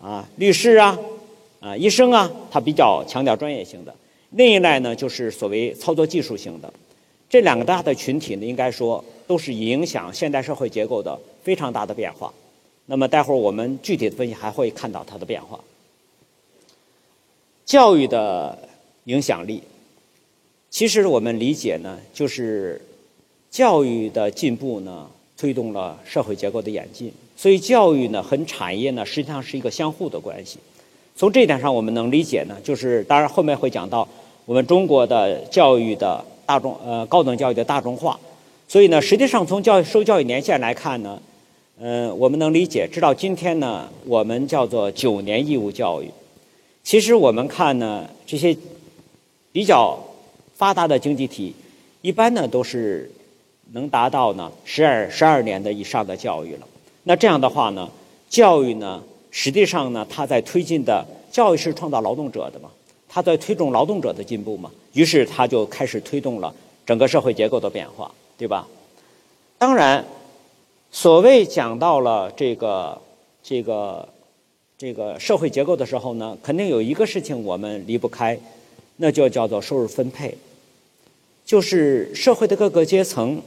[0.00, 0.98] 啊律师啊，
[1.60, 3.94] 啊医生啊，他比较强调专业性的。
[4.30, 6.74] 另一类呢，就是所谓操作技术型的。
[7.30, 12.34] 这两个大的群体呢，应该说都是影响现代社会结构的非常大的变化。
[12.86, 15.60] 那么待会儿我们具体的分析还会看到它的变化。
[17.64, 18.58] 教育的。
[19.04, 19.60] 影响力，
[20.70, 22.80] 其实我们理解呢，就是
[23.50, 27.12] 教育的进步呢，推动了社会结构的演进。
[27.36, 30.58] 所以教育呢和产业呢，实际上是一个相互的关系。
[31.16, 34.06] 从这一点上，我们能理解呢，就是当然后面会讲到
[34.44, 38.18] 我们中国的教育的大众呃高等教育的大众化。
[38.68, 41.20] 所以呢，实际上从教育受教育年限来看呢，
[41.80, 46.08] 嗯，我们能理解，直到今天呢，我们叫做九年义务教育。
[46.84, 48.56] 其实我们看呢，这些。
[49.52, 49.98] 比较
[50.54, 51.54] 发达的经济体，
[52.00, 53.10] 一般呢都是
[53.72, 56.66] 能达到呢十二十二年的以上的教育了。
[57.04, 57.88] 那这样的话呢，
[58.28, 62.70] 教育呢实际上呢，它在推进的教育是创造劳动者的嘛，
[63.08, 66.54] 它在推动劳动者的进步嘛，于是它就开始推动了
[66.86, 68.66] 整个社会结构的变化，对吧？
[69.58, 70.04] 当然，
[70.90, 73.00] 所谓讲到了这个
[73.42, 74.08] 这个
[74.76, 78.38] 这个社会结构的时候呢，肯定有一个事情我们离不开。
[78.96, 80.36] 那就叫做收入分配，
[81.44, 83.40] 就是社会的各个阶层，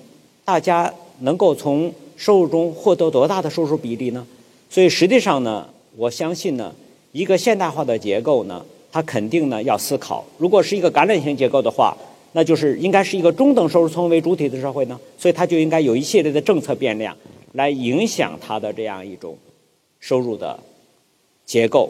[0.43, 4.25] 大家能够从收入中获得多大的收入比例呢？
[4.69, 6.73] 所以实际上呢，我相信呢，
[7.11, 11.95] 一个现代化的结构呢，它肯定呢要思考，如果是一个橄榄型结构的话，
[12.33, 17.15] 那就是应该是一个中等收入层为主体的社会呢，所以它就应该有一系列的政策变量
[17.53, 19.37] 来影响它的这样一种
[20.01, 20.59] 收入的
[21.45, 21.89] 结构。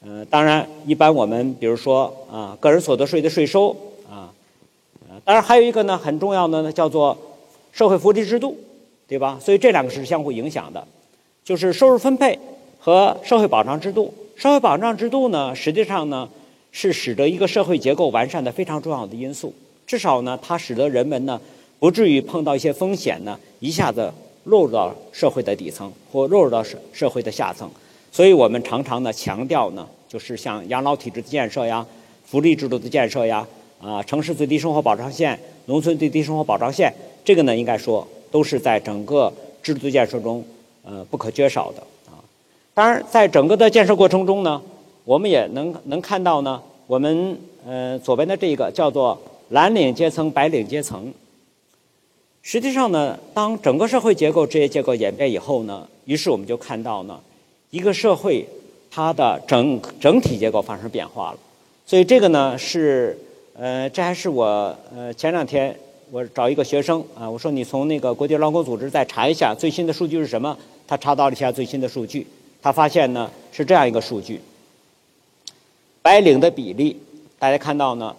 [0.00, 3.70] 呃，当然，一般我们比如说啊，个人所得税的税收
[4.08, 4.32] 啊，
[5.08, 7.16] 呃，当然还有一个呢，很重要的呢，叫做
[7.72, 8.56] 社会福利制度，
[9.08, 9.38] 对吧？
[9.42, 10.86] 所以这两个是相互影响的，
[11.42, 12.38] 就是收入分配
[12.78, 14.14] 和社会保障制度。
[14.36, 16.28] 社会保障制度呢，实际上呢，
[16.70, 19.52] 是使得一个社会结构完善的非常重要的因素。
[19.84, 21.40] 至少呢，它使得人们呢，
[21.80, 24.12] 不至于碰到一些风险呢，一下子
[24.44, 27.68] 落入到社会的底层或落入到社社会的下层。
[28.10, 31.86] 所以我们常常呢强调呢，就是像养老体制的建设呀、
[32.24, 33.46] 福利制度的建设呀、
[33.80, 36.92] 啊城市最低生活保障线、农村最低生活保障线，
[37.24, 39.32] 这个呢应该说都是在整个
[39.62, 40.44] 制度建设中
[40.82, 42.18] 呃不可缺少的啊。
[42.74, 44.60] 当然，在整个的建设过程中呢，
[45.04, 51.12] 我们也能能看到呢，我们呃左边的这个叫做蓝领阶层、白领阶层。
[52.42, 57.20] 实际上呢，当整个社会结构职业结构演变以后呢，于是我们就看到呢。
[57.70, 58.46] 一个社会，
[58.90, 61.38] 它的整整体结构发生变化了，
[61.84, 63.18] 所以这个呢是，
[63.54, 65.78] 呃，这还是我呃前两天
[66.10, 70.56] 我找一个学生啊，我说你从那个国际劳工组织再查一下最新的数据是什么？
[70.86, 72.26] 他查到了一下最新的数据，
[72.62, 74.40] 他发现呢是这样一个数据：
[76.00, 76.98] 白领的比例，
[77.38, 78.16] 大家看到呢，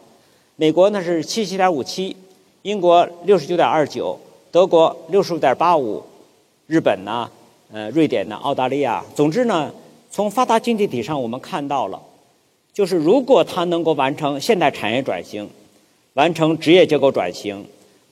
[0.57, 2.15] 美国呢是七七点五七，
[2.61, 4.19] 英国六十九点二九，
[4.51, 6.03] 德国六十五点八五，
[6.67, 7.27] 日本呢？
[7.71, 9.71] 呃，瑞典呢，澳大利亚，总之呢，
[10.09, 12.01] 从发达经济体上我们看到了，
[12.73, 15.47] 就是如果它能够完成现代产业转型，
[16.13, 17.63] 完成职业结构转型，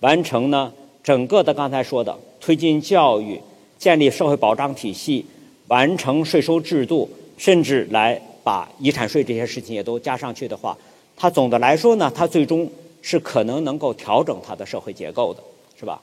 [0.02, 3.42] 完成呢整个的刚才说的推进教育、
[3.80, 5.26] 建立社会保障体系、
[5.70, 10.78] 完成税收制度，甚至来把遗产税这些事情也都加上去的话，
[11.16, 12.70] 它总的来说呢，它最终
[13.02, 15.42] 是可能能够调整它的社会结构的，
[15.80, 16.00] 是吧？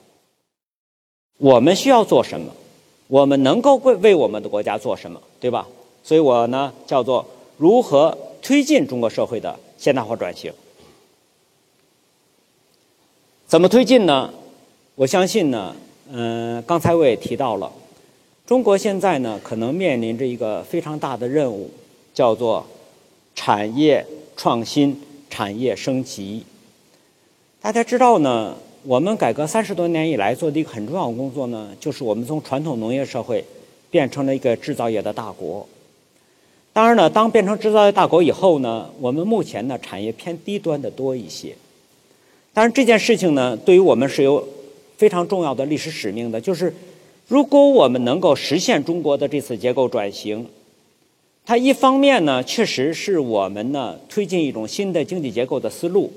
[1.37, 2.51] 我们需要做什么？
[3.07, 5.67] 我们能够为为我们的国家做什么，对吧？
[6.03, 7.25] 所以我呢叫做
[7.57, 10.51] 如何推进中国社会的现代化转型？
[13.45, 14.33] 怎么推进呢？
[14.95, 15.75] 我相信呢，
[16.11, 17.71] 嗯，刚才我也提到了，
[18.45, 21.69] 中国现在呢可能面临着一个非常大的任务，
[22.13, 22.65] 叫做
[23.35, 24.99] 产业创新、
[25.29, 26.43] 产业升级。
[27.61, 28.55] 大家知道呢。
[28.87, 33.43] 我们改革三十多年以来做的一个很重要的工作呢，就是我们从传统农业社会
[33.89, 35.67] 变成了一个制造业的大国。
[36.71, 41.55] 当然呢，当变成制造业大国以后呢，我们目前呢产业偏低端的多一些。
[42.53, 44.47] 当然这件事情呢，对于我们是有
[44.97, 46.71] 非常重要的历史使命的，就是
[47.27, 50.47] 如果我们能够实现中国的这次结构转型，
[51.43, 56.13] 它一方面呢确实是我们呢推进一种新的经济结构的思路，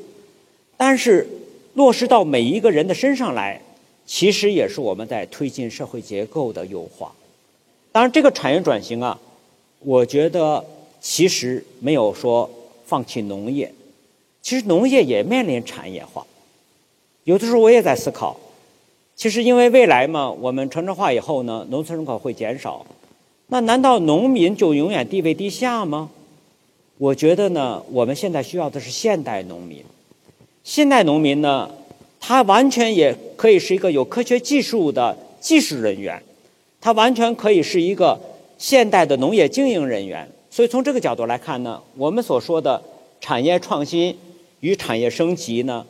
[0.77, 1.27] 但是。
[1.79, 3.63] 落实到每一个人的身上来，
[4.05, 7.13] 其实也是我们在推进社会结构的优化。
[7.93, 9.17] 当然，这个产业转型啊，
[9.79, 10.65] 我觉得
[11.01, 12.51] 其实没有说
[12.85, 13.73] 放弃农业，
[14.43, 16.27] 其实农业也面临产业化。
[17.23, 18.37] 有的时候我也在思考，
[19.15, 22.85] 其实因为未来嘛，我们城镇化以后呢，农村人口会减少，
[23.47, 26.11] 那难道农民就永远地位低下吗？
[26.97, 29.85] 我觉得呢，我们现在需要的是现代农民。
[30.69, 31.71] 现代农民呢，
[32.21, 36.23] 他完全也可以是一个有科学技术的技术人员，
[36.79, 38.21] 他完全可以是一个
[38.59, 40.31] 现代的农业经营人员。
[40.51, 42.83] 所以从这个角度来看呢，我们所说的
[43.19, 44.15] 产业创新
[44.61, 45.87] 与产业升级呢，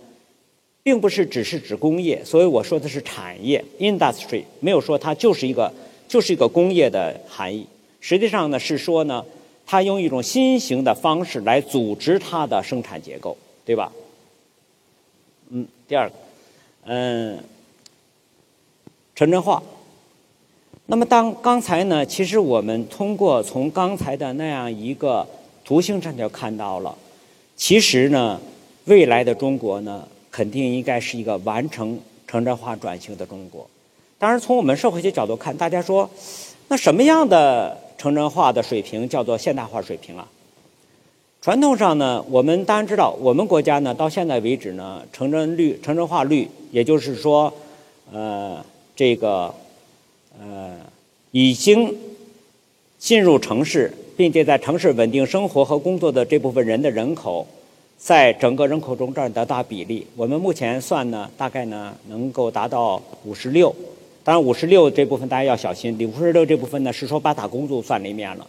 [0.84, 2.24] 并不是只是指工业。
[2.24, 5.72] 所以我说的是产业 （industry），没有说它就是一个
[6.06, 7.66] 就是一个工业的含义。
[7.98, 9.24] 实际上呢，是说呢。
[9.70, 13.92] 它用一种新型的方式来组织它的生产结构，对吧？
[15.88, 16.14] 第二个，
[16.84, 17.42] 嗯，
[19.14, 19.62] 城镇化。
[20.86, 25.26] 那么当刚才呢，其实我们通过从刚才的那样一个
[25.64, 26.94] 图形上就看到了，
[27.56, 28.38] 其实呢，
[28.84, 33.68] 未来的中国呢，肯定应该是一个完成城镇化转型的中国。
[34.18, 36.08] 当然，从我们社会学角度看，大家说，
[36.68, 37.76] 那什么样的？
[37.98, 40.28] 城镇化的水平叫做现代化水平啊。
[41.40, 47.52] 传统上呢，我们当然知道，我们国家呢到现在为止呢，城镇率、城镇化率，也就是说，
[48.12, 48.62] 呃，
[48.96, 49.54] 这个
[50.38, 50.72] 呃，
[51.30, 51.94] 已经
[52.98, 57.46] 进入城市，并且在城市稳定生活和工作的这部分人的人口，
[57.96, 60.04] 在整个人口中占多大比例？
[60.16, 63.72] 我们目前算呢，大概呢能够达到五十六。
[64.24, 65.96] 当然，五十六这部分大家要小心。
[66.12, 68.46] 五十六这部分呢，是说把打工族算里面了。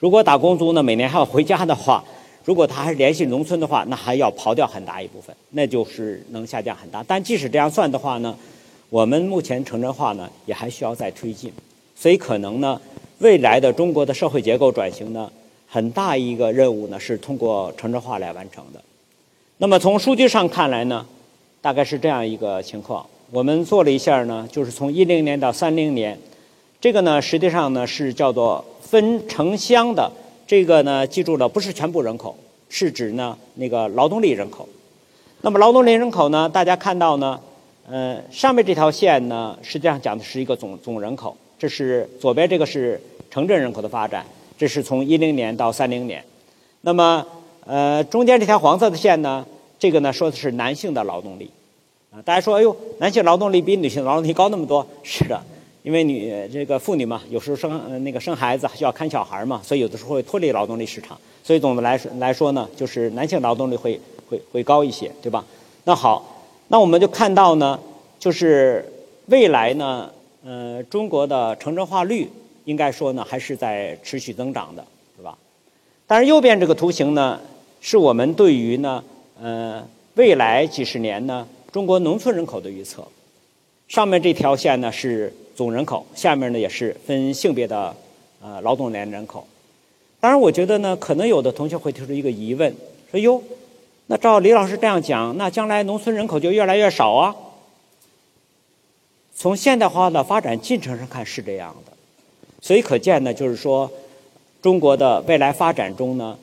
[0.00, 2.04] 如果打工族呢每年还要回家的话，
[2.44, 7.04] 如果它还是联系农村的话，那还要刨掉很大一部分，那就是能下降很大。
[7.06, 8.36] 但即使这样算的话呢，
[8.90, 11.52] 我们目前城镇化呢也还需要再推进。
[11.94, 12.80] 所以可能呢，
[13.20, 15.30] 未来的中国的社会结构转型呢，
[15.68, 18.82] 很大一个任务呢是通过城镇化来完成的。
[19.58, 21.06] 那么从数据上看来呢，
[21.60, 23.06] 大概是这样一个情况。
[23.30, 26.18] 我们做了一下呢，就是从一零年到三零年，
[26.80, 30.10] 这个呢实际上呢是叫做分城乡的，
[30.52, 32.36] 这个呢记住了不是全部人口，
[32.68, 34.68] 是指呢那个劳动力人口。
[35.40, 37.40] 那么劳动力人口呢，大家看到呢，
[37.88, 43.00] 呃上面这条线呢实际上讲的是一个总总人口，这是左边这个是
[43.30, 44.26] 城镇人口的发展，
[44.58, 46.22] 这是从一零年到三零年。
[46.82, 47.26] 那么
[47.64, 49.46] 呃中间这条黄色的线呢，
[49.78, 51.50] 这个呢说的是男性的劳动力。
[52.10, 54.86] 啊，大家说，哎呦，男性劳动力比女性劳动力高那么多？
[55.02, 55.40] 是的，
[55.82, 61.18] 因为女这个妇女嘛，有时候生那个生孩子需要看小孩嘛，所以有的时候会脱离劳动力市场。
[61.42, 65.44] 所以总的来说来说呢，就是男性劳动力会会会高一些，对吧？
[65.84, 67.78] 那好，那我们就看到呢，
[68.18, 68.84] 就是
[69.26, 70.08] 未来呢，
[70.44, 72.30] 呃，中国的城镇化率
[72.64, 74.84] 应该说呢，还是在持续增长的，
[75.16, 75.36] 是吧？
[76.06, 77.40] 但是右边这个图形呢，
[77.80, 79.02] 是我们对于呢，
[79.40, 81.46] 呃，未来几十年呢。
[81.72, 83.02] 中国农村人口的预测，
[83.92, 87.94] 上面这条线呢是总人口，下面呢也是分性别的
[88.40, 89.46] 呃劳动年人口。
[90.18, 92.74] 当然，我觉得呢，可能有的同学会提出一个疑问，
[93.10, 93.42] 说哟，
[94.06, 97.36] 那照李老师这样讲，那将来农村人口就越来越少啊？
[99.34, 101.92] 从现代化的发展进程上看是这样的，
[102.62, 103.92] 所以可见呢，就是说，
[104.62, 106.38] 中国的未来发展中呢，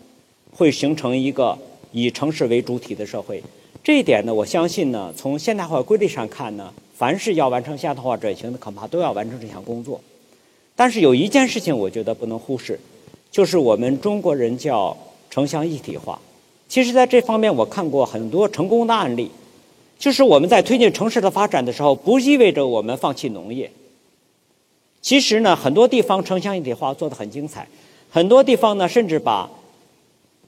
[0.55, 1.57] 会形成一个
[1.93, 3.43] 以城市为主体的社会。
[3.83, 10.01] 这一点呢，我相信呢，从现代化规律上看呢，凡是要完成现代化转型的，恐怕都要完成这项工作。
[10.75, 12.77] 但是有一件事情，我觉得不能忽视，
[13.31, 14.97] 就是我们中国人叫
[15.29, 16.19] 城乡一体化。
[16.67, 19.31] 其实，在这方面，我看过很多成功的案例，
[19.97, 23.71] 就是我们在推进城市的发展的时候，不意味着我们放弃农业。
[25.01, 27.65] 其实呢，很多地方城乡一体化做得很精彩，
[28.09, 29.49] 很多地方呢，甚至把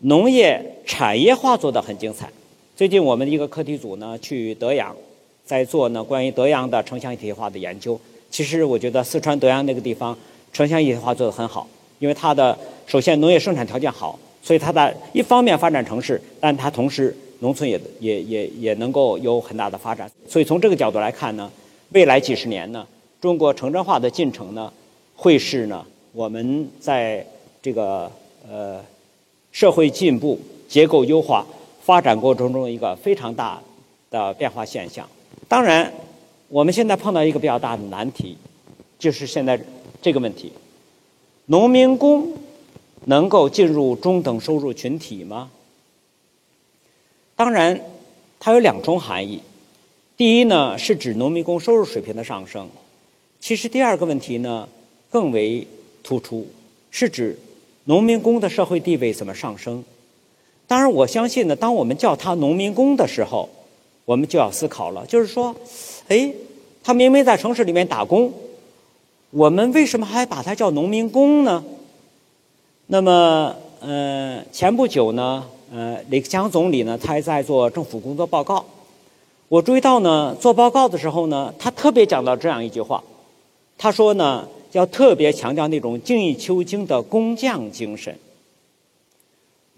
[0.01, 2.29] 农业产业化做得很精彩。
[2.75, 4.93] 最近我们的一个课题组呢去德阳，
[5.51, 7.99] 在做呢关于德阳的城乡一体化的研究。
[8.29, 10.17] 其实我觉得四川德阳那个地方
[10.53, 11.67] 城乡一体化做得很好，
[11.99, 20.09] 因为它的首先农业生产条件好，所以它在一方面发展城市，但它同时农村也也也也能够有很大的发展。
[20.25, 21.51] 所以从这个角度来看呢，
[21.89, 22.87] 未来几十年呢，
[23.19, 24.71] 中国城镇化的进程呢，
[25.17, 27.25] 会是呢我们在
[27.61, 28.09] 这个
[28.49, 28.79] 呃
[29.51, 30.39] 社会进步、
[30.69, 31.45] 结构优化。
[31.83, 33.59] 发展过程中一个非常大
[34.11, 35.05] 的变化现象。
[35.51, 35.91] 当然，
[36.47, 38.37] 我们现在碰到一个比较大的难题，
[38.97, 39.59] 就是现在
[40.01, 40.49] 这个问题：
[41.47, 42.31] 农民工
[43.03, 45.51] 能够进入中等收入群体吗？
[47.35, 47.81] 当然，
[48.39, 49.41] 它有两重含义。
[50.15, 52.69] 第一呢，是指农民工收入水平的上升。
[53.41, 54.69] 其实第二个问题呢，
[55.09, 55.67] 更为
[56.01, 56.47] 突出，
[56.91, 57.37] 是指
[57.83, 59.83] 农民工的社会地位怎么上升？
[60.65, 63.49] 当然，我相信呢，当我们叫他农民工的时候，
[64.11, 65.55] 我们就要思考了，就是说，
[66.09, 66.33] 哎，
[66.83, 68.29] 他明明在城市里面打工，
[69.29, 71.63] 我们为什么还把他叫农民工呢？
[72.87, 78.65] 那么，呃，前不久呢，呃，李克强总理呢，他还在做政府工作报告。
[79.47, 83.01] 我注意到呢，做报告的时候呢，他特别讲到这样一句话，
[83.77, 88.13] 他说呢，要特别强调那种精益求精的工匠精神。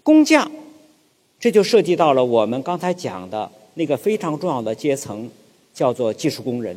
[0.02, 0.50] 工匠，
[1.38, 5.28] 这就涉及到了我们刚才讲的那个非常重要的阶层，
[5.72, 6.76] 叫做技术工人。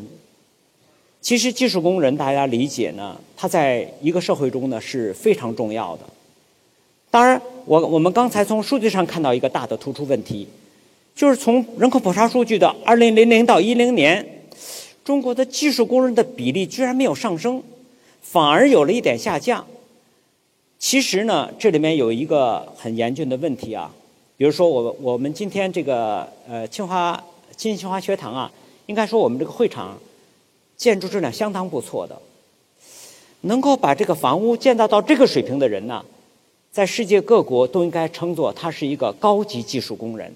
[1.22, 6.04] 其实，技术工人大家理解呢，他在一个社会中呢是非常重要的。
[7.10, 10.48] 当然，我我们刚才从数据上看到一个大的突出问题。
[11.16, 14.24] 就是从人口普查数据的二零零零到一零年，
[15.04, 17.64] 中国的技术工人的比例居然没有上升，
[18.22, 19.66] 反而有了一点下降。
[20.78, 23.92] 其实呢，这里面有一个很严峻的问题啊，
[24.38, 27.22] 比如说我我们今天这个呃清华
[27.56, 28.52] 金清华学堂啊，
[28.86, 29.98] 应该说我们这个会场
[30.78, 32.22] 建筑质量相当不错的，
[33.42, 36.06] 能够把这个房屋建造到这个水平的人呢，
[36.72, 40.32] 在世界各国都应该称作他是一个高级技术工人。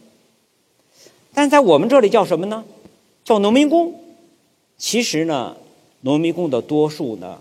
[1.31, 2.63] 但在我们这里叫什么呢？
[3.23, 3.93] 叫农民工。
[4.79, 5.55] 其实呢，
[6.01, 7.39] 农民工的多数呢，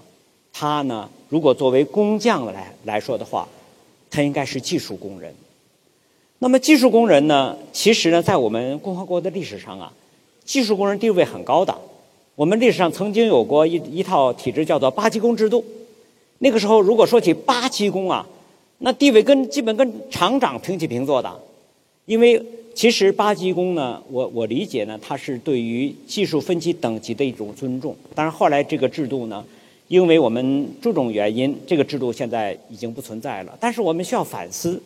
[0.52, 3.48] 他呢，如果作为工匠来来说的话，
[4.10, 5.34] 他应该是技术工人。
[6.42, 9.92] 那么技术工人呢，其实呢，在我们共和国的历史上啊，
[10.42, 11.76] 技术工人地位很高的。
[12.34, 15.62] 我们历史上曾经有过一一套体制，叫做八级工制度。
[16.38, 18.26] 那个时候，如果说起八级工啊，
[18.78, 21.30] 那地位跟基本跟厂长平起平坐的，
[22.06, 22.42] 因为。
[22.72, 27.94] 其实八级工呢，我我理解呢，它是对于技术分级等级的一种尊重。
[28.14, 29.44] 但是后来这个制度呢，
[29.88, 33.58] 因为我们诸种原因，这个制度现在已经不存在了。
[33.60, 34.80] 但是我们需要反思，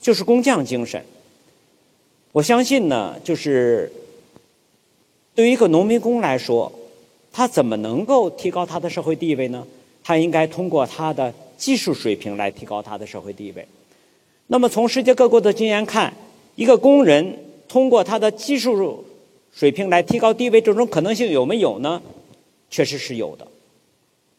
[0.00, 1.04] 就是工匠精神。
[2.32, 3.90] 我相信呢，就是
[5.34, 6.72] 对于一个农民工来说，
[7.32, 9.66] 他怎么能够提高他的社会地位呢？
[10.02, 13.66] 他应该通过他的技术水平来提高他的社会地位。
[14.46, 16.12] 那么从世界各国的经验看。
[16.58, 17.38] 一个工人
[17.68, 19.04] 通过他的技术
[19.54, 22.02] 水平来提高地位，这种可能性有没有呢？
[22.68, 23.46] 确实是有的。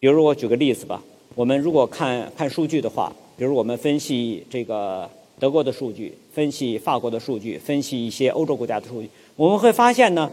[0.02, 1.02] 比如我举个例子吧，
[1.34, 10.30] 我们如果看看数据的话，比如我们分析这个德国的数据，分析法国的数据，分析一些欧洲国家的数据，我们会发现呢，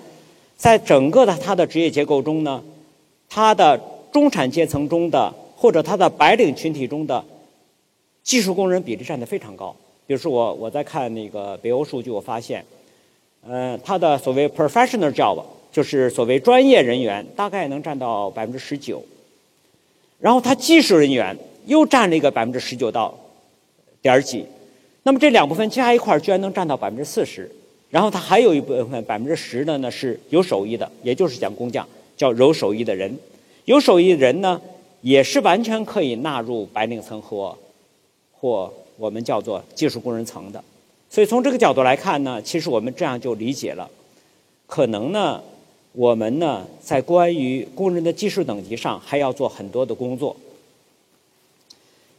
[0.57, 2.63] 在整个的它的职业结构中呢，
[3.29, 3.81] 它的
[4.13, 7.25] 中产阶层中的或者它的白领群体中的
[8.23, 9.75] 技术工人比例占得非常高。
[10.07, 12.65] 比如说，我我在看那个北欧数据，我发现，
[13.47, 15.43] 呃，他的所谓 professional job
[15.73, 19.05] 就是所谓专业人员，大概能占到百分之十九，
[20.21, 21.37] 然后他技术人员
[21.67, 23.13] 又占了一个百分之十九到
[24.01, 24.45] 点几，
[25.07, 27.49] 那么这两部分加一块居然能占到百分之四十，
[27.91, 31.87] 然后他还有一部分百分之十的呢是有手艺的，也就是讲工匠，
[32.17, 33.17] 叫有手艺的人，
[33.67, 34.61] 有手艺的人呢
[35.03, 37.57] 也是完全可以纳入白领层和
[38.33, 38.73] 或。
[38.99, 40.65] 我们叫做技术工人层的，
[41.11, 43.87] 所以从这个角度来看呢，其实我们这样就理解了，
[44.67, 45.43] 可能呢，
[45.93, 50.35] 我们呢在关于工人的技术等级上还要做很多的工作。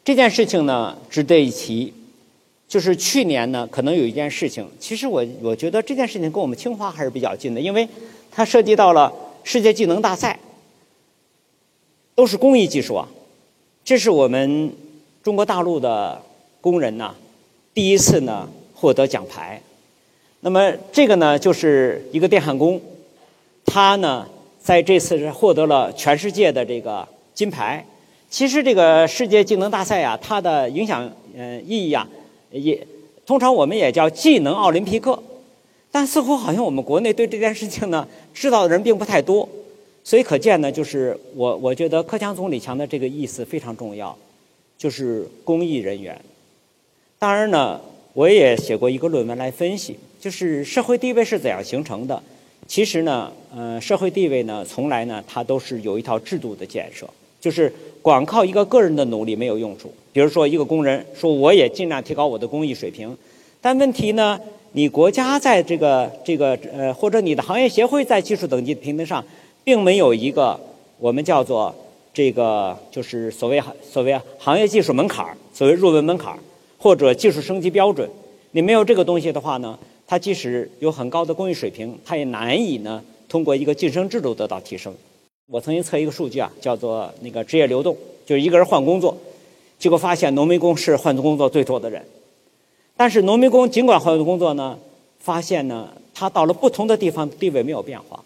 [0.06, 1.92] 这件事情呢值得一提，
[2.68, 7.88] 就是去年呢可能有一件事情，其实我我觉得这件事情跟我们清华还是比较近的，因为
[8.32, 9.14] 它涉及到了
[9.44, 10.40] 世界技能大赛，
[12.16, 13.08] 都是工艺技术啊，
[13.84, 14.72] 这是我们
[15.24, 16.22] 中国大陆的。
[16.60, 17.16] 工人呢，
[17.74, 19.62] 第一次呢获得奖牌，
[20.42, 22.82] 那么这个呢就是一个电焊工，
[23.64, 24.28] 他呢
[24.60, 27.86] 在这次是获得了全世界的这个金牌。
[28.30, 32.06] 其实这个世界技能大赛呀，它的影响嗯意义啊，
[32.52, 32.86] 也
[33.26, 35.22] 通常我们也叫技能奥林匹克，
[35.92, 39.48] 但似乎好像我们国内对这件事情呢知道的人并不太多，
[40.04, 44.18] 所以可见呢，就是我我觉得克强总理强的这个意思非常重要，
[44.78, 46.20] 就是公益人员。
[47.20, 47.82] 当然呢，
[48.14, 52.22] 我也写过一个论文来分析，就是社会地位是怎样形成的。
[52.68, 57.10] 其实呢，呃，社会地位呢，从来呢，它都是有一套制度的建设，
[57.48, 59.90] 就是光靠一个个人的努力没有用处。
[60.12, 63.16] 比如说，一个工人说我也尽量提高我的工艺水平，
[63.62, 64.38] 但问题呢，
[64.74, 69.24] 你国家在这个这个呃，或者你的行业协会在技术等级评定上，
[69.64, 70.60] 并没有一个
[71.00, 71.74] 我们叫做
[72.14, 76.38] 这个就是所谓所谓行业技术门槛所谓入门门槛
[76.78, 78.10] 或者技术升级标准，
[78.52, 84.94] 你没有这个东西的话呢，它即使有很高的工艺水平，它也难以呢通过一个晋升制度得到提升。
[85.50, 87.96] 我曾经测一个数据啊，叫做那个职业流动，
[88.26, 89.16] 就是一个人换工作，
[89.80, 92.04] 结果发现农民工是换工作最多的人。
[92.98, 94.78] 但是农民工尽管换工作呢，
[95.20, 98.22] 发现呢，他到了不同的地方地位没有变化，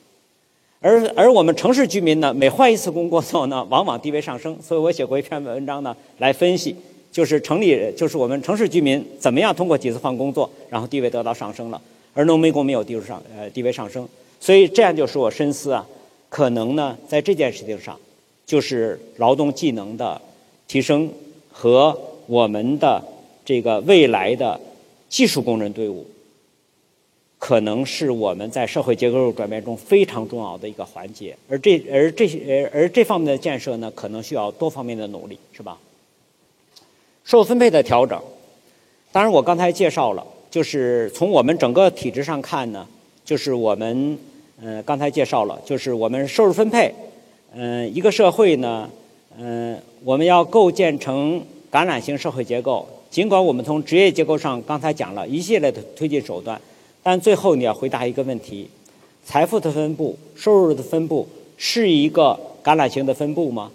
[0.80, 4.58] 而而我们城市居民呢，每换一次工作呢，往往地位上升。
[4.60, 6.76] 所以我写过一篇文章呢，来分析，
[7.12, 11.80] 就是城里就是我们城市居民怎么样通过几次换工作，然后地位得到上升了，
[12.16, 14.10] 而农民工没有地位上呃地位上升。
[14.40, 15.86] 所以这样就使我深思啊，
[16.32, 18.00] 可能呢，在这件事情上，
[18.46, 20.20] 就是劳动技能的
[20.66, 21.12] 提升
[21.52, 23.04] 和我们的
[23.44, 24.58] 这个未来的
[25.10, 26.08] 技术工人队伍，
[27.38, 31.36] 可能是我们在社会结构转变中非常重要的一个环节。
[31.50, 35.78] 而这而这些而这方面的建设呢，可能需要多方面的努力，是吧？
[37.26, 38.18] 受分配的调整，
[39.12, 42.88] 当然我刚才介绍了，就是从我们整个体制上看呢，
[43.26, 44.18] 就是我们。
[44.64, 46.94] 嗯，刚才介绍了，就是我们收入分配，
[47.56, 48.88] 嗯，一个社会呢，
[49.40, 51.42] 嗯，我们要构建成
[51.72, 52.88] 橄榄型社会结构。
[53.10, 56.62] 尽管我们从职业结构上刚才讲了一系列的推进手段，
[57.02, 58.70] 但最后你要回答一个问题：
[59.26, 63.72] 财富的分布、收入的分布是一个橄榄型的分布吗？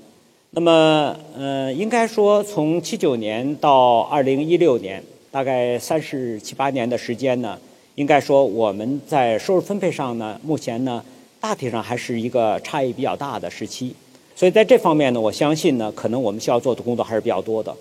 [0.51, 7.59] 那么，嗯，应该说，从七九年到二零一六年，大概三十七八年的时间呢。
[7.97, 11.03] 应该说，我们在收入分配上呢，目前呢，
[11.41, 13.95] 大体上还是一个差异比较大的时期。
[14.35, 17.75] 所以在这方面呢，我相信呢，可能我们需要做的工作还是比较多的。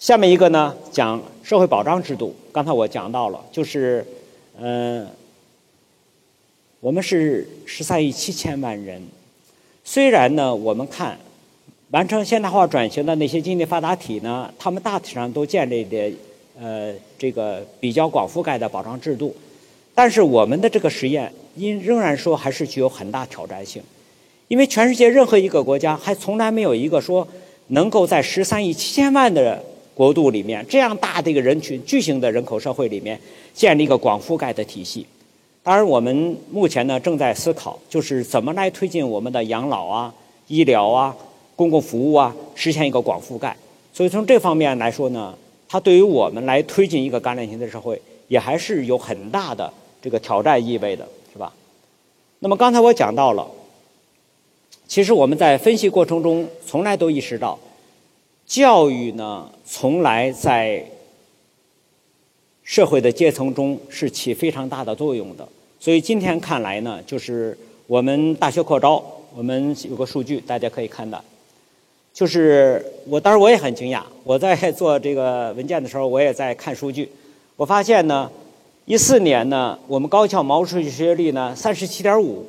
[0.00, 2.34] 下面一个呢，讲社会保障制度。
[2.50, 4.04] 刚才我讲到了，就是，
[4.58, 5.06] 嗯，
[6.80, 9.00] 我们是十三亿七千万人。
[9.84, 11.16] 虽然呢，我们看
[11.92, 16.12] 完成现代化转型的那些经济发达体呢，他们大体上都建立的。
[16.60, 19.34] 呃，这个比较广覆盖的保障制度，
[19.92, 23.82] 但是我们的这个实验，因仍然说还是具有很大挑战性，
[24.46, 27.26] 因为全世界任何一个国家还从来没有一个说
[27.68, 29.60] 能够在十三亿七千万的
[29.96, 33.18] 国度里面，这样大的一个人群、巨型的人口社会里面
[33.52, 35.04] 建立一个广覆盖的体系。
[35.64, 40.14] 当然，我们目前呢正在思考，就是怎么来推进我们的养老啊、
[40.46, 41.16] 医疗啊、
[41.56, 43.56] 公共服务啊，实现一个广覆盖。
[43.92, 45.34] 所以从这方面来说呢。
[45.74, 49.68] 它对于我们来推进一个橄榄型的社会，也还是有很大的
[50.00, 51.52] 这个挑战意味的，是吧？
[52.38, 53.44] 那么刚才我讲到了，
[54.86, 57.58] 其实我们在分析过程中从来都意识到，
[58.46, 60.88] 教育呢从来在
[62.62, 65.48] 社会的阶层中是起非常大的作用的。
[65.80, 67.58] 所以今天看来呢，就是
[67.88, 69.04] 我们大学扩招，
[69.34, 71.20] 我们有个数据，大家可以看到。
[72.14, 74.00] 就是我，当时我也很惊讶。
[74.22, 77.10] 我在做这个文件的时候，我也在看数据。
[77.56, 78.30] 我发现呢，
[78.84, 82.46] 一四年呢，我们高校毛入学率呢三十七点五，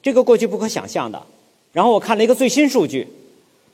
[0.00, 1.20] 这个过去不可想象的。
[1.72, 3.08] 然后我看了一个最新数据，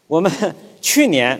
[0.06, 0.32] 我们
[0.80, 1.38] 去年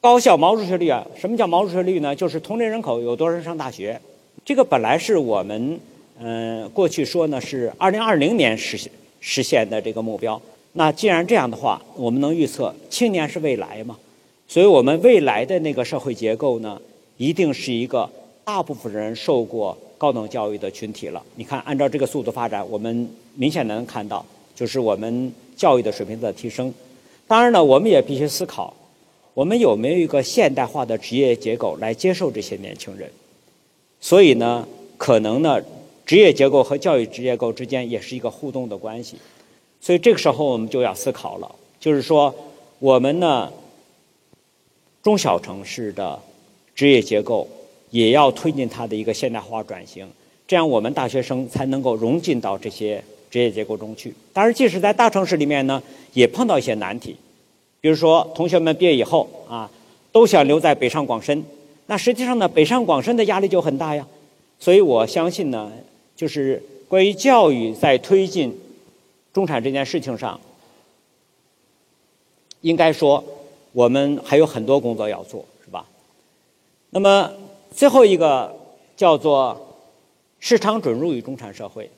[0.00, 2.16] 高校毛入学率啊，什么叫毛入学率呢？
[2.16, 4.00] 就是同龄人口有多少人上大学。
[4.46, 5.78] 这个本来是我们
[6.18, 8.90] 嗯过去说呢是二零二零年实现
[9.20, 10.40] 实现的这个目标。
[10.72, 13.98] 那既然这样的话，我们能预测青年是未来嘛？
[14.46, 16.80] 所以我们未来的那个社会结构呢，
[17.16, 18.08] 一定是一个
[18.44, 21.22] 大部分人受过高等教育的群体了。
[21.34, 26.72] 你看，按照这个速度发展，我们明显能看到，就是我们教育的水平在提升。
[27.26, 28.74] 当然呢，我们也必须思考，
[29.34, 33.10] 我们有没有一个现代化的职业结构来接受这些年轻人？
[34.00, 34.66] 所以呢，
[34.96, 35.60] 可能呢，
[36.06, 39.16] 职业结构和教育职业构之间也是一个互动的关系。
[39.82, 41.50] 所以这个时候我们就要思考了，
[41.80, 42.34] 就是说，
[42.80, 43.50] 我们呢，
[45.02, 46.20] 中小城市的
[46.74, 47.48] 职业结构
[47.90, 50.06] 也要推进它的一个现代化转型，
[50.46, 54.12] 这样我们大学生才能够融进到这些职业结构中去。
[54.34, 57.16] 当然，即使在大城市里面呢，也碰到一些难题，
[57.80, 59.70] 比如说，同学们毕业以后啊，
[60.12, 61.42] 都想留在北上广深，
[61.86, 64.06] 那实际上呢，北上广深的压力就很大呀。
[64.58, 65.72] 所以我相信呢，
[66.14, 68.54] 就是关于教育在推进。
[69.32, 70.40] 中产这件事情上，
[72.62, 73.22] 应该说
[73.72, 75.86] 我们还有很多工作要做，是吧？
[76.90, 77.30] 那么
[77.72, 78.52] 最后一个
[78.96, 79.76] 叫做
[80.40, 81.88] 市场准入与中产社会。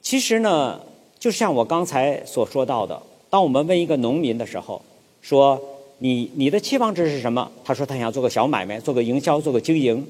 [0.00, 0.80] 其实呢，
[1.18, 4.80] 就像我刚才所说到的，当我们问一个农民的时候，
[5.20, 5.60] 说
[5.98, 7.50] 你你的期望值是什么？
[7.64, 10.06] 他说他想做个小买卖，做个营销，做个经营。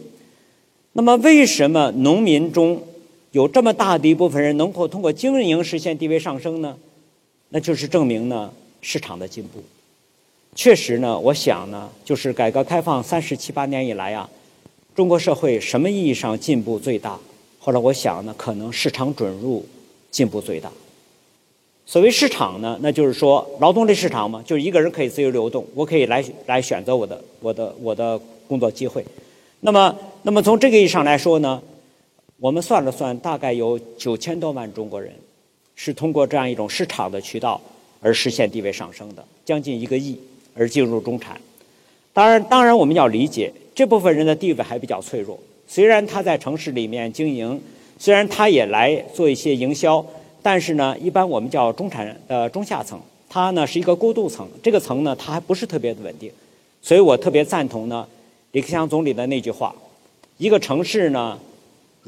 [0.92, 2.82] 那么为什么农民中？
[3.32, 6.76] 有这么大的一部分人能够通过经营实现地位上升呢，
[7.50, 9.62] 那就是证明呢市场的进步。
[10.54, 14.28] 确实呢，我想呢，就是改革开放三十七八年以来啊，
[14.94, 17.18] 中国社会什么意义上进步最大？
[17.58, 19.64] 后来我想呢，可能市场准入
[20.10, 20.72] 进步最大。
[21.84, 28.18] 所谓市场呢，那就是说劳动力市场嘛，就是一个人可以自由流动，我可以来来选择我的我的我的
[28.48, 29.04] 工作机会。
[29.60, 31.62] 那么，那么从这个意义上来说呢，
[32.40, 35.12] 我们算了算，大概有九千多万中国人
[35.74, 37.60] 是通过这样一种市场的渠道
[38.00, 40.18] 而实现地位上升的，将近一个亿
[40.54, 41.40] 而进入中产。
[42.12, 47.60] 当然，当然我们要理解这部分人的地位还比较脆弱，虽然他在城市里面经营，
[47.98, 50.04] 虽然他也来做一些营销。
[50.40, 56.30] 但是呢，一般我们叫中产呃中下层，它呢是一个过渡层，这个层呢它还不是特别的稳定，
[56.80, 58.06] 所以我特别赞同呢
[58.52, 59.74] 李克强总理的那句话：
[60.38, 61.36] 一个城市呢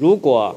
[0.01, 0.55] 如果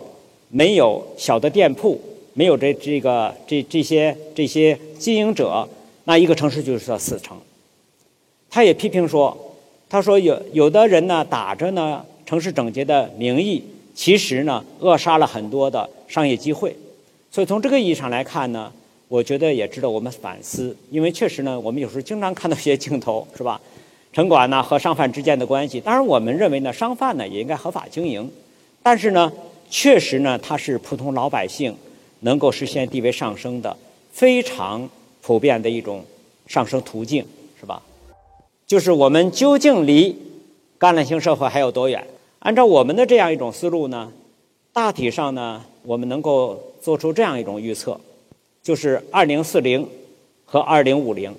[0.48, 2.00] 没有小的店铺，
[2.32, 5.68] 没有这这个这这些这些经营者，
[6.04, 7.36] 那一个城市就是叫死城。
[8.48, 9.36] 他也批评说，
[9.90, 13.62] 他说有有的人呢打着呢城市整洁的名义，
[13.94, 16.74] 其实呢扼杀了很多的商业机会。
[17.30, 18.72] 所以从这个意义上来看呢，
[19.08, 23.60] 我觉得也值得我们反思，因为确实呢，我们有时候经常看到一些镜头，是吧？
[24.10, 28.30] 城管呢和商贩之间的关系，当然我们认为呢，商贩呢也应该合法经营，
[28.84, 29.32] 但是呢，
[29.68, 31.74] 确实呢，它是普通老百姓
[32.20, 33.74] 能够实现地位上升的
[34.12, 34.88] 非常
[35.22, 36.04] 普遍的一种
[36.46, 37.24] 上升途径，
[37.58, 37.82] 是吧？
[38.66, 40.14] 就是我们究竟离
[40.78, 42.06] 橄榄型社会还有多远？
[42.40, 44.12] 按照我们的这样一种思路呢，
[44.72, 45.64] 大体上呢。
[45.86, 48.00] 我们能够做出这样一种预测，
[48.62, 49.86] 就是二零四零
[50.46, 51.30] 和二零五零。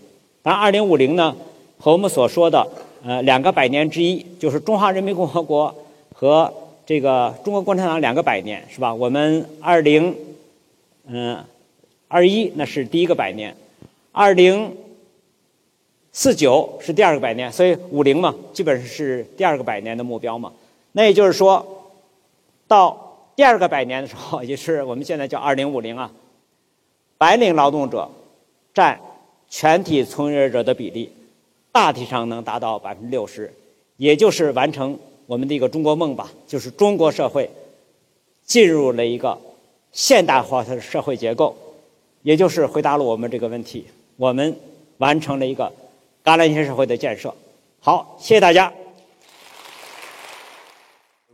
[0.43, 1.35] 当然，二零五零呢
[1.79, 2.63] 和我们所说的
[3.03, 5.73] 呃两个百年之一，就是中华人民共和国
[6.13, 6.53] 和
[6.85, 8.93] 这个中国共产党两个百年，是吧？
[8.93, 10.15] 我们二零
[11.07, 11.43] 嗯
[12.07, 13.55] 二一那是第一个百年，
[14.11, 14.75] 二零
[16.11, 20.53] 四九是第二个百年，所以五零嘛，基本上是第二个百年的目标嘛。
[20.91, 21.65] 那也就是说，
[22.67, 26.11] 到第二个百年的时候， 也是我们现在叫二零五零啊，
[27.17, 28.07] 白领劳动者
[28.73, 28.99] 占
[29.49, 31.11] 全体从业者的比例，
[31.71, 33.51] 大体上能达到百分之六十，
[33.97, 37.49] 也就是完成我们的一个中国梦吧，就是中国社会
[38.45, 39.37] 进入了一个
[39.91, 41.55] 现代化的社会结构，
[42.21, 43.85] 也就是回答了我们这个问题，
[44.17, 44.55] 我们
[44.97, 45.71] 完成了一个
[46.23, 47.33] 橄榄型社会的建设。
[47.79, 48.71] 好，谢谢大家。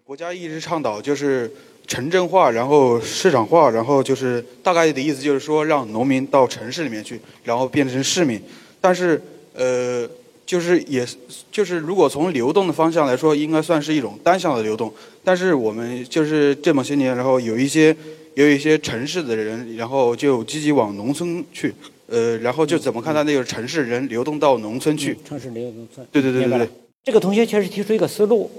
[0.04, 1.52] 国家一直倡导就是。
[1.88, 8.42] 城镇化，然后市场化，然后就是大概的意思，就是说让农民到城市里面去，然后变成市民。
[8.80, 9.22] 但是，
[9.54, 10.08] 呃，
[10.52, 11.08] 就是也，
[11.50, 14.94] 就是如果从流动的方向来说，应该算是一种单向的流动。
[15.24, 17.96] 但是我们就是这么些年，然后有一些
[18.34, 21.74] 有一些城市的人，然后就积极往农村去，
[22.08, 25.18] 呃，然后就怎么看待那个城市人流动到农村去？
[25.24, 26.06] 城市流动农村。
[26.12, 26.70] 对对对对对。
[27.06, 28.52] 这个同学确实提出一个思路，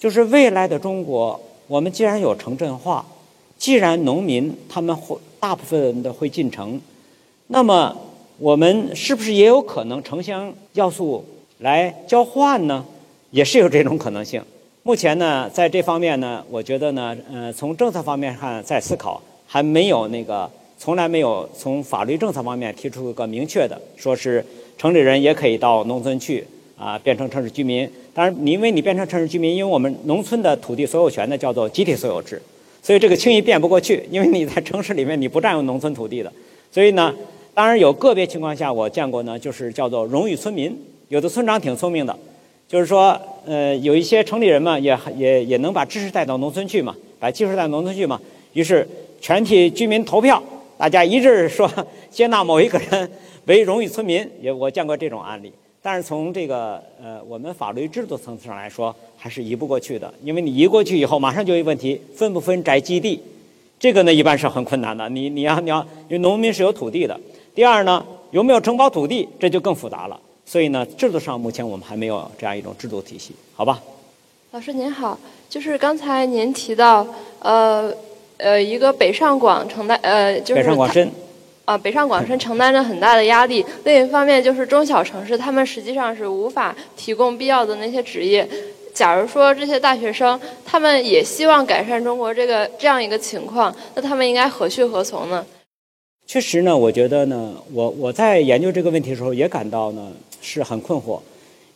[0.00, 1.40] 就是未来的中国。
[1.68, 3.06] 我们既然有城镇化，
[3.56, 6.80] 既然农民他们会大部分的会进城，
[7.46, 7.96] 那么
[8.38, 11.24] 我们是不是也有可能城乡要素
[11.58, 12.84] 来交换呢？
[13.30, 14.42] 也是有这种可能性。
[14.84, 24.44] 目前呢，在这方面呢，我觉得呢，呃，从政策方面看在思考，还没有那个从来没有从法律政策方面提出一个明确的，说是
[24.78, 26.46] 城里人也可以到农村去。
[26.80, 27.90] 啊，变成城市居民。
[28.14, 32.40] 当然，你因为你变成城市居民，因为我们农村的土地所有权呢叫做集体所有制，
[32.80, 34.06] 所以这个轻易变不过去。
[34.12, 36.32] 因为你在城市里面你不占用农村土地的，
[36.70, 37.12] 所以呢，
[37.58, 40.72] 当然有个别情况下我见过呢，就是叫做荣誉村民。
[41.08, 42.16] 有的村长挺聪明的，
[42.68, 48.20] 就是说，呃，有一些城里人嘛，也也也能把知识带到农村去嘛，把技术带到农村去嘛。
[48.52, 48.88] 于是
[49.20, 50.40] 全体居民投票，
[50.76, 51.68] 大家一致说
[52.12, 53.10] 接纳某一个人
[53.46, 54.24] 为荣誉村民。
[54.40, 55.52] 也我见过这种案例。
[55.82, 60.14] 但是从这个呃，我们法律制度层次上来说，还是移不过去的。
[60.22, 63.20] 因为你移过去以后，马上就有问题，分不分宅基地？
[63.80, 65.08] 这个呢，一般是很困难的。
[65.08, 67.18] 你你要你要，因为农民是有土地的。
[67.58, 69.28] 第二呢，有没有承包土地？
[69.40, 70.16] 这就更复杂了。
[70.46, 73.82] 所以呢，制度上目前我们还没有这样一种制度体系，好吧？
[74.52, 77.04] 老师您好，就是刚才您提到，
[77.40, 77.92] 呃
[78.36, 81.10] 呃，一个北上广承担呃，就是北上广深。
[81.64, 83.66] 啊，北上广深 承担着很大的压力。
[83.82, 88.48] 另一方面，就是中小城市，他们实际上是无法提供必要的那些职业。
[88.94, 95.44] 假如说这些大学生，他们也希望改善中国这个这样一个情况，那他们应该何去何从呢？
[96.28, 100.12] 确实呢，我觉得呢，我我在研究这个问题的时候，也感到呢
[100.42, 101.18] 是很困惑。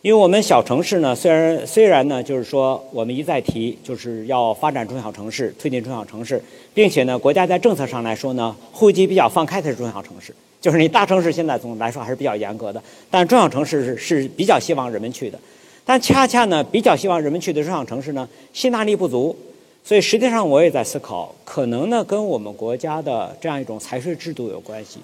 [0.03, 6.39] 因为我们小城市呢，虽然虽然呢，就是说我们一再提，就是要发展中小城市，推进中小城市，
[6.71, 10.31] 并且呢，国家在政策上来说呢，户籍比较放开的是中小城市，
[10.61, 12.79] 就是你大城市现在总的来说还是比较严格的，
[13.09, 15.39] 但中小城市是是比较希望人们去的，
[15.83, 19.35] 但恰恰呢，比较希望人们去的中小城市呢，吸纳力不足，
[19.83, 24.99] 所以实际上我也在思考，可能呢，跟我们国家的这样一种财税制度有关系，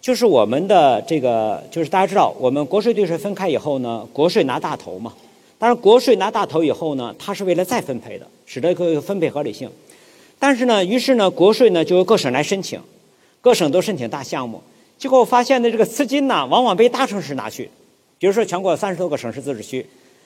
[0.00, 5.12] 就是我们的这个，就是大家知道，我们国税对税分开以后呢，国税拿大头嘛。
[5.58, 9.68] 当然，国税拿大头以后呢，它是为了再分配的，使得个分配合理性。
[10.38, 12.80] 但是呢，于是呢，国税呢就由各省来申请，
[13.40, 14.62] 各省都申请大项目。
[14.96, 17.70] 结果发现呢，这个资金呢，往往被大城市拿去。
[18.18, 19.84] 比如说，全国三十多个省市自治区，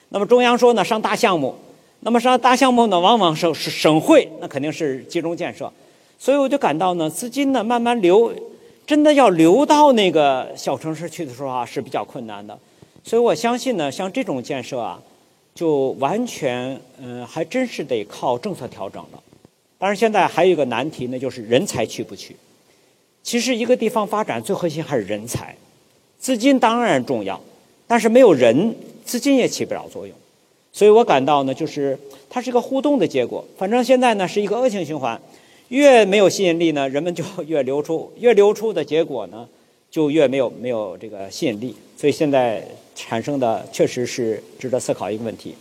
[0.09, 1.55] 那么中央说呢上大项目，
[2.01, 5.71] 那么上大项目呢，往往是是省会，那肯定是集中建设。
[6.17, 8.33] 所以我就感到呢，资金呢慢慢流。
[8.87, 12.57] 真的要流到那个小城市去的时候啊，是比较困难的，
[13.03, 14.99] 所以我相信呢，像这种建设啊，
[15.53, 19.21] 就完全嗯，还真是得靠政策调整了。
[19.77, 22.35] 当然，现在还有一个难题呢，就是人才去不去。
[23.21, 25.55] 其实一个地方发展最核心还是人才，
[26.17, 27.39] 资金当然重要，
[27.85, 28.75] 但是没有人，
[29.05, 30.15] 资金也起不了作用。
[30.71, 31.97] 所以我感到呢，就是
[32.29, 33.43] 它是一个互动的结果。
[33.57, 35.19] 反正现在呢，是一个恶性循环。
[35.69, 39.47] 越没有吸引力呢，人们就越流出，越流出的结果呢，
[39.91, 41.75] 就越没有没有这个吸引力。
[41.95, 42.65] 所以现在
[42.95, 45.55] 产生的确实是值得思考一个问题。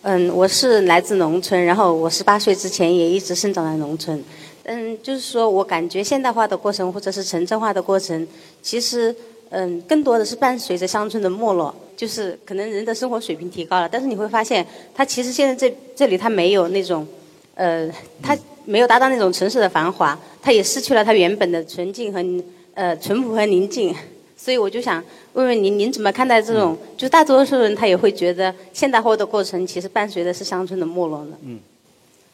[0.00, 4.24] 嗯，我是来自农村，然后我十八岁之前也一直生长在农村。
[4.64, 8.26] 嗯，就是说我感觉现代化的过程或者是城镇化的过程，
[8.62, 9.14] 其实
[9.52, 17.06] 嗯更多的是伴随着乡村的没落，就是可能人的生活水平提高了，但是你会发现，它其实现在这这里它没有那种，
[17.54, 17.88] 呃，
[18.20, 18.36] 它。
[18.64, 22.44] 没有达到那种城市的繁华，它也失去了它原本的纯净和
[22.74, 23.92] 呃淳朴和宁静。
[24.36, 26.78] 所以我就想问问您，您怎么看待这种？
[26.96, 31.36] 就大多数人他也会觉得现代化的过程其实伴随的是乡村的没落呢？
[31.44, 31.58] 嗯，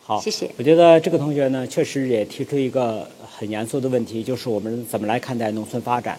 [0.02, 0.50] 好，谢谢。
[0.58, 6.18] 我觉得这个同学呢，确实也提出一个很严肃的问题，就是我们怎么来看待农村发展？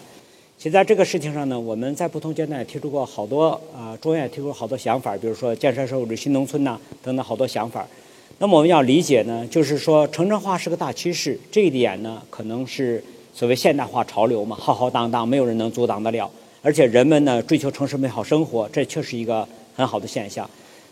[0.60, 7.88] 其实在这个事情上呢，我们在不同阶段也提出过好多啊，中央也提出好多想法，比如说建设社会主义新农村呐等等好多想法。
[8.36, 13.02] 那么我们要理解呢，就是说城镇化是个大趋势，这一点呢，可能是
[13.34, 16.30] 所谓现代化潮流嘛，浩浩荡荡，没有人能阻挡得了。
[16.60, 20.48] 而且人们呢追求城市美好生活，这确实一个很好的现象。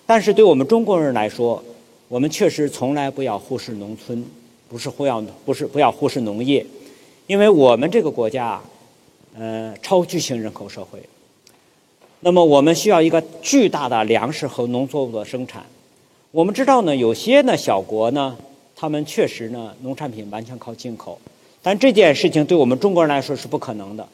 [0.07, 1.63] 但是对我们中国人来说，
[2.09, 4.25] 我们确实从来不要忽视农村，
[4.67, 6.65] 不是忽要不是不要忽视农业，
[7.27, 8.65] 因为我们这个国家啊，
[9.37, 11.01] 呃，超巨型人口社会，
[12.21, 15.65] 那么我们需要一个巨大的粮食和农作物的生产。
[16.31, 18.37] 我们知道呢，有些呢小国呢，
[18.75, 21.19] 他们确实呢农产品完全靠进口，
[21.63, 24.07] 但这件事情对我们中国人来说是不可能的。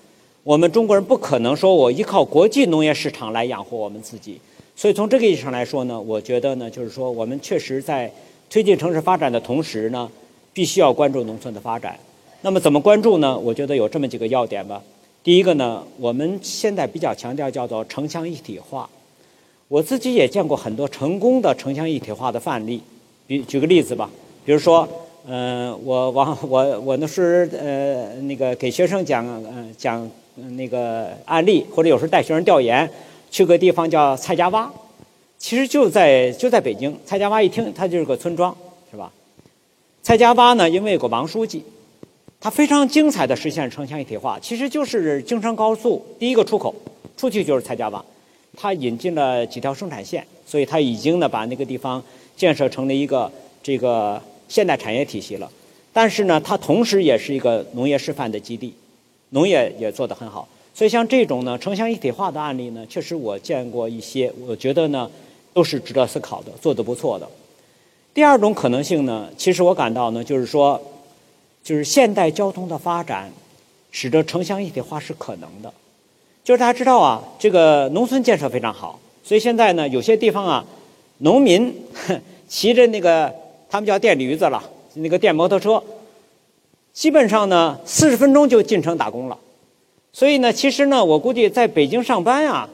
[0.43, 4.39] 我们中国人不可能说我依靠国际农业市场来养活我们自己。
[4.77, 8.13] 所以从这个意义上来说呢，我觉得呢，就是说我们确实在
[8.51, 10.11] 推进城市发展的同时呢，
[10.53, 11.99] 必须要关注农村的发展。
[12.43, 13.39] 那么怎么关注呢？
[13.39, 14.83] 我觉得有这么几个要点吧。
[15.25, 18.89] 第一个呢，我们现在比较强调叫做城乡一体化。
[19.69, 22.83] 我自己也见过很多成功的城乡一体化的范例，
[23.27, 24.11] 比举个例子吧，
[24.45, 24.87] 比如说，
[25.27, 30.07] 嗯，我往我我那是呃那个给学生讲嗯讲
[30.59, 32.89] 那个案例，或者有时候带学生调研，
[33.31, 34.69] 去个地方叫蔡家洼，
[35.39, 36.95] 其实就在就在北京。
[37.07, 38.55] 蔡家洼一听，它就是个村庄，
[38.91, 39.11] 是吧？
[40.03, 41.65] 蔡家洼呢，因为有个王书记，
[42.45, 46.75] 它非常精彩的实现城乡一体化，其实就是京承高速第一个出口，
[47.17, 48.05] 出去就是蔡家坝，
[48.55, 52.05] 它引进了几条生产线，所以它已经呢把那个地方
[52.37, 53.33] 建设成了一个
[53.63, 55.51] 这个现代产业体系了。
[55.91, 58.75] 但是呢，它同时也是一个农业示范的基地，
[59.31, 60.47] 农业也做得很好。
[60.75, 65.11] 所以像这种呢城乡一体化的案例呢，确实我见过一些，我觉得呢
[65.55, 67.27] 都是值得思考的，做得不错的。
[68.13, 70.79] 第二种可能性呢，其实我感到呢，就是说，
[71.65, 73.33] 就是现代交通的发展，
[73.91, 75.73] 使得城乡一体化是可能的。
[76.45, 80.65] 就是大家知道啊，这个农村建设非常好，所以现在呢，有些地方啊，
[81.19, 81.75] 农民
[82.47, 83.35] 骑着那个
[83.71, 84.63] 他们叫电驴子了，
[84.97, 85.83] 那个电摩托车，
[86.93, 89.39] 基本上呢，四十分钟就进城打工了。
[90.13, 92.69] 所以呢，其实呢，我估计在北京上班啊，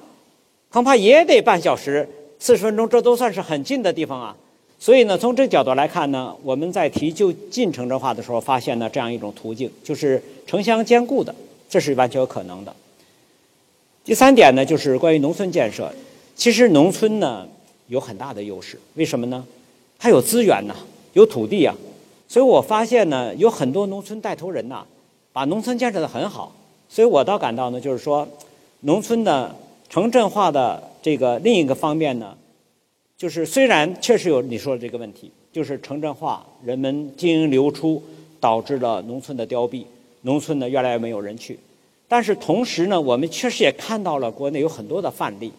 [0.68, 2.08] 恐怕也得半小时、
[2.40, 4.36] 四十分钟，这都算是很近的地方啊。
[4.80, 11.34] 所以呢，从这角度来看呢，我们在提就近城镇化的时候，发现呢这样一种途径，就是城乡兼顾的，
[11.68, 12.74] 这是完全有可能的。
[14.02, 15.92] 第三点呢，就是关于农村建设。
[16.34, 17.46] 其实农村呢
[17.88, 19.44] 有很大的优势，为什么呢？
[19.98, 20.74] 它有资源呐，
[21.12, 21.76] 有土地啊。
[22.26, 24.86] 所以我发现呢，有很多农村带头人呐，
[25.34, 26.50] 把农村建设的很好。
[26.88, 28.26] 所以我倒感到呢，就是说，
[28.80, 29.54] 农村的
[29.90, 32.34] 城镇化的这个另一个方面呢，
[33.20, 38.02] 就是虽然确实有你说的这个问题，就是城镇化，人们经营流出，
[38.40, 39.84] 导致了农村的凋敝，
[40.22, 41.58] 农村呢越来越没有人去。
[42.08, 45.52] 但是同时呢，我们确实也看到了国内有很多的范例，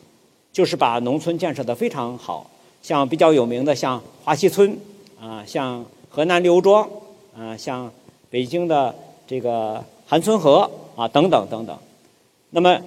[0.52, 2.50] 就是把农村建设的非常好，
[2.82, 4.76] 像比较有名的像华西村，
[5.20, 6.90] 啊，像河南刘庄，
[7.38, 7.94] 啊，像
[8.32, 8.96] 北京的
[9.28, 11.78] 这个韩村河啊等等等等。
[12.50, 12.82] 那么，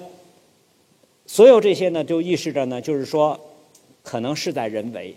[1.26, 3.38] 所有这些呢，就预示着呢，就是说，
[4.04, 5.12] 可能事在人为，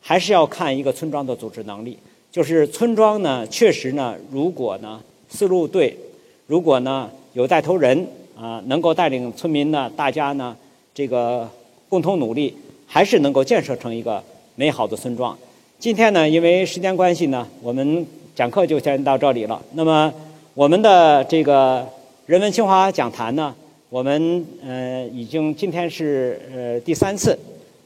[0.00, 1.96] 还是要看一个村庄的组织能力。
[2.32, 5.96] 就是村庄呢，确实呢，如果呢思路对，
[6.46, 10.56] 如果呢有带头人啊，能够带领村民呢，大家呢
[10.94, 11.48] 这个
[11.88, 14.22] 共同努力，还是能够建设成一个
[14.54, 15.36] 美好的村庄。
[15.78, 19.60] 今天呢，因为时间关系呢，我们讲课就先到这里了。
[19.74, 20.12] 那么
[20.54, 21.86] 我们的这个
[22.26, 23.54] 人文清华讲坛呢，
[23.88, 27.36] 我们呃已经今天是呃第三次。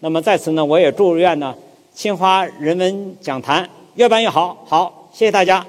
[0.04, 1.54] 那么在此呢，我也祝愿呢
[1.94, 3.66] 清华人文讲坛。
[3.94, 5.64] 越办越好，好，谢谢大家。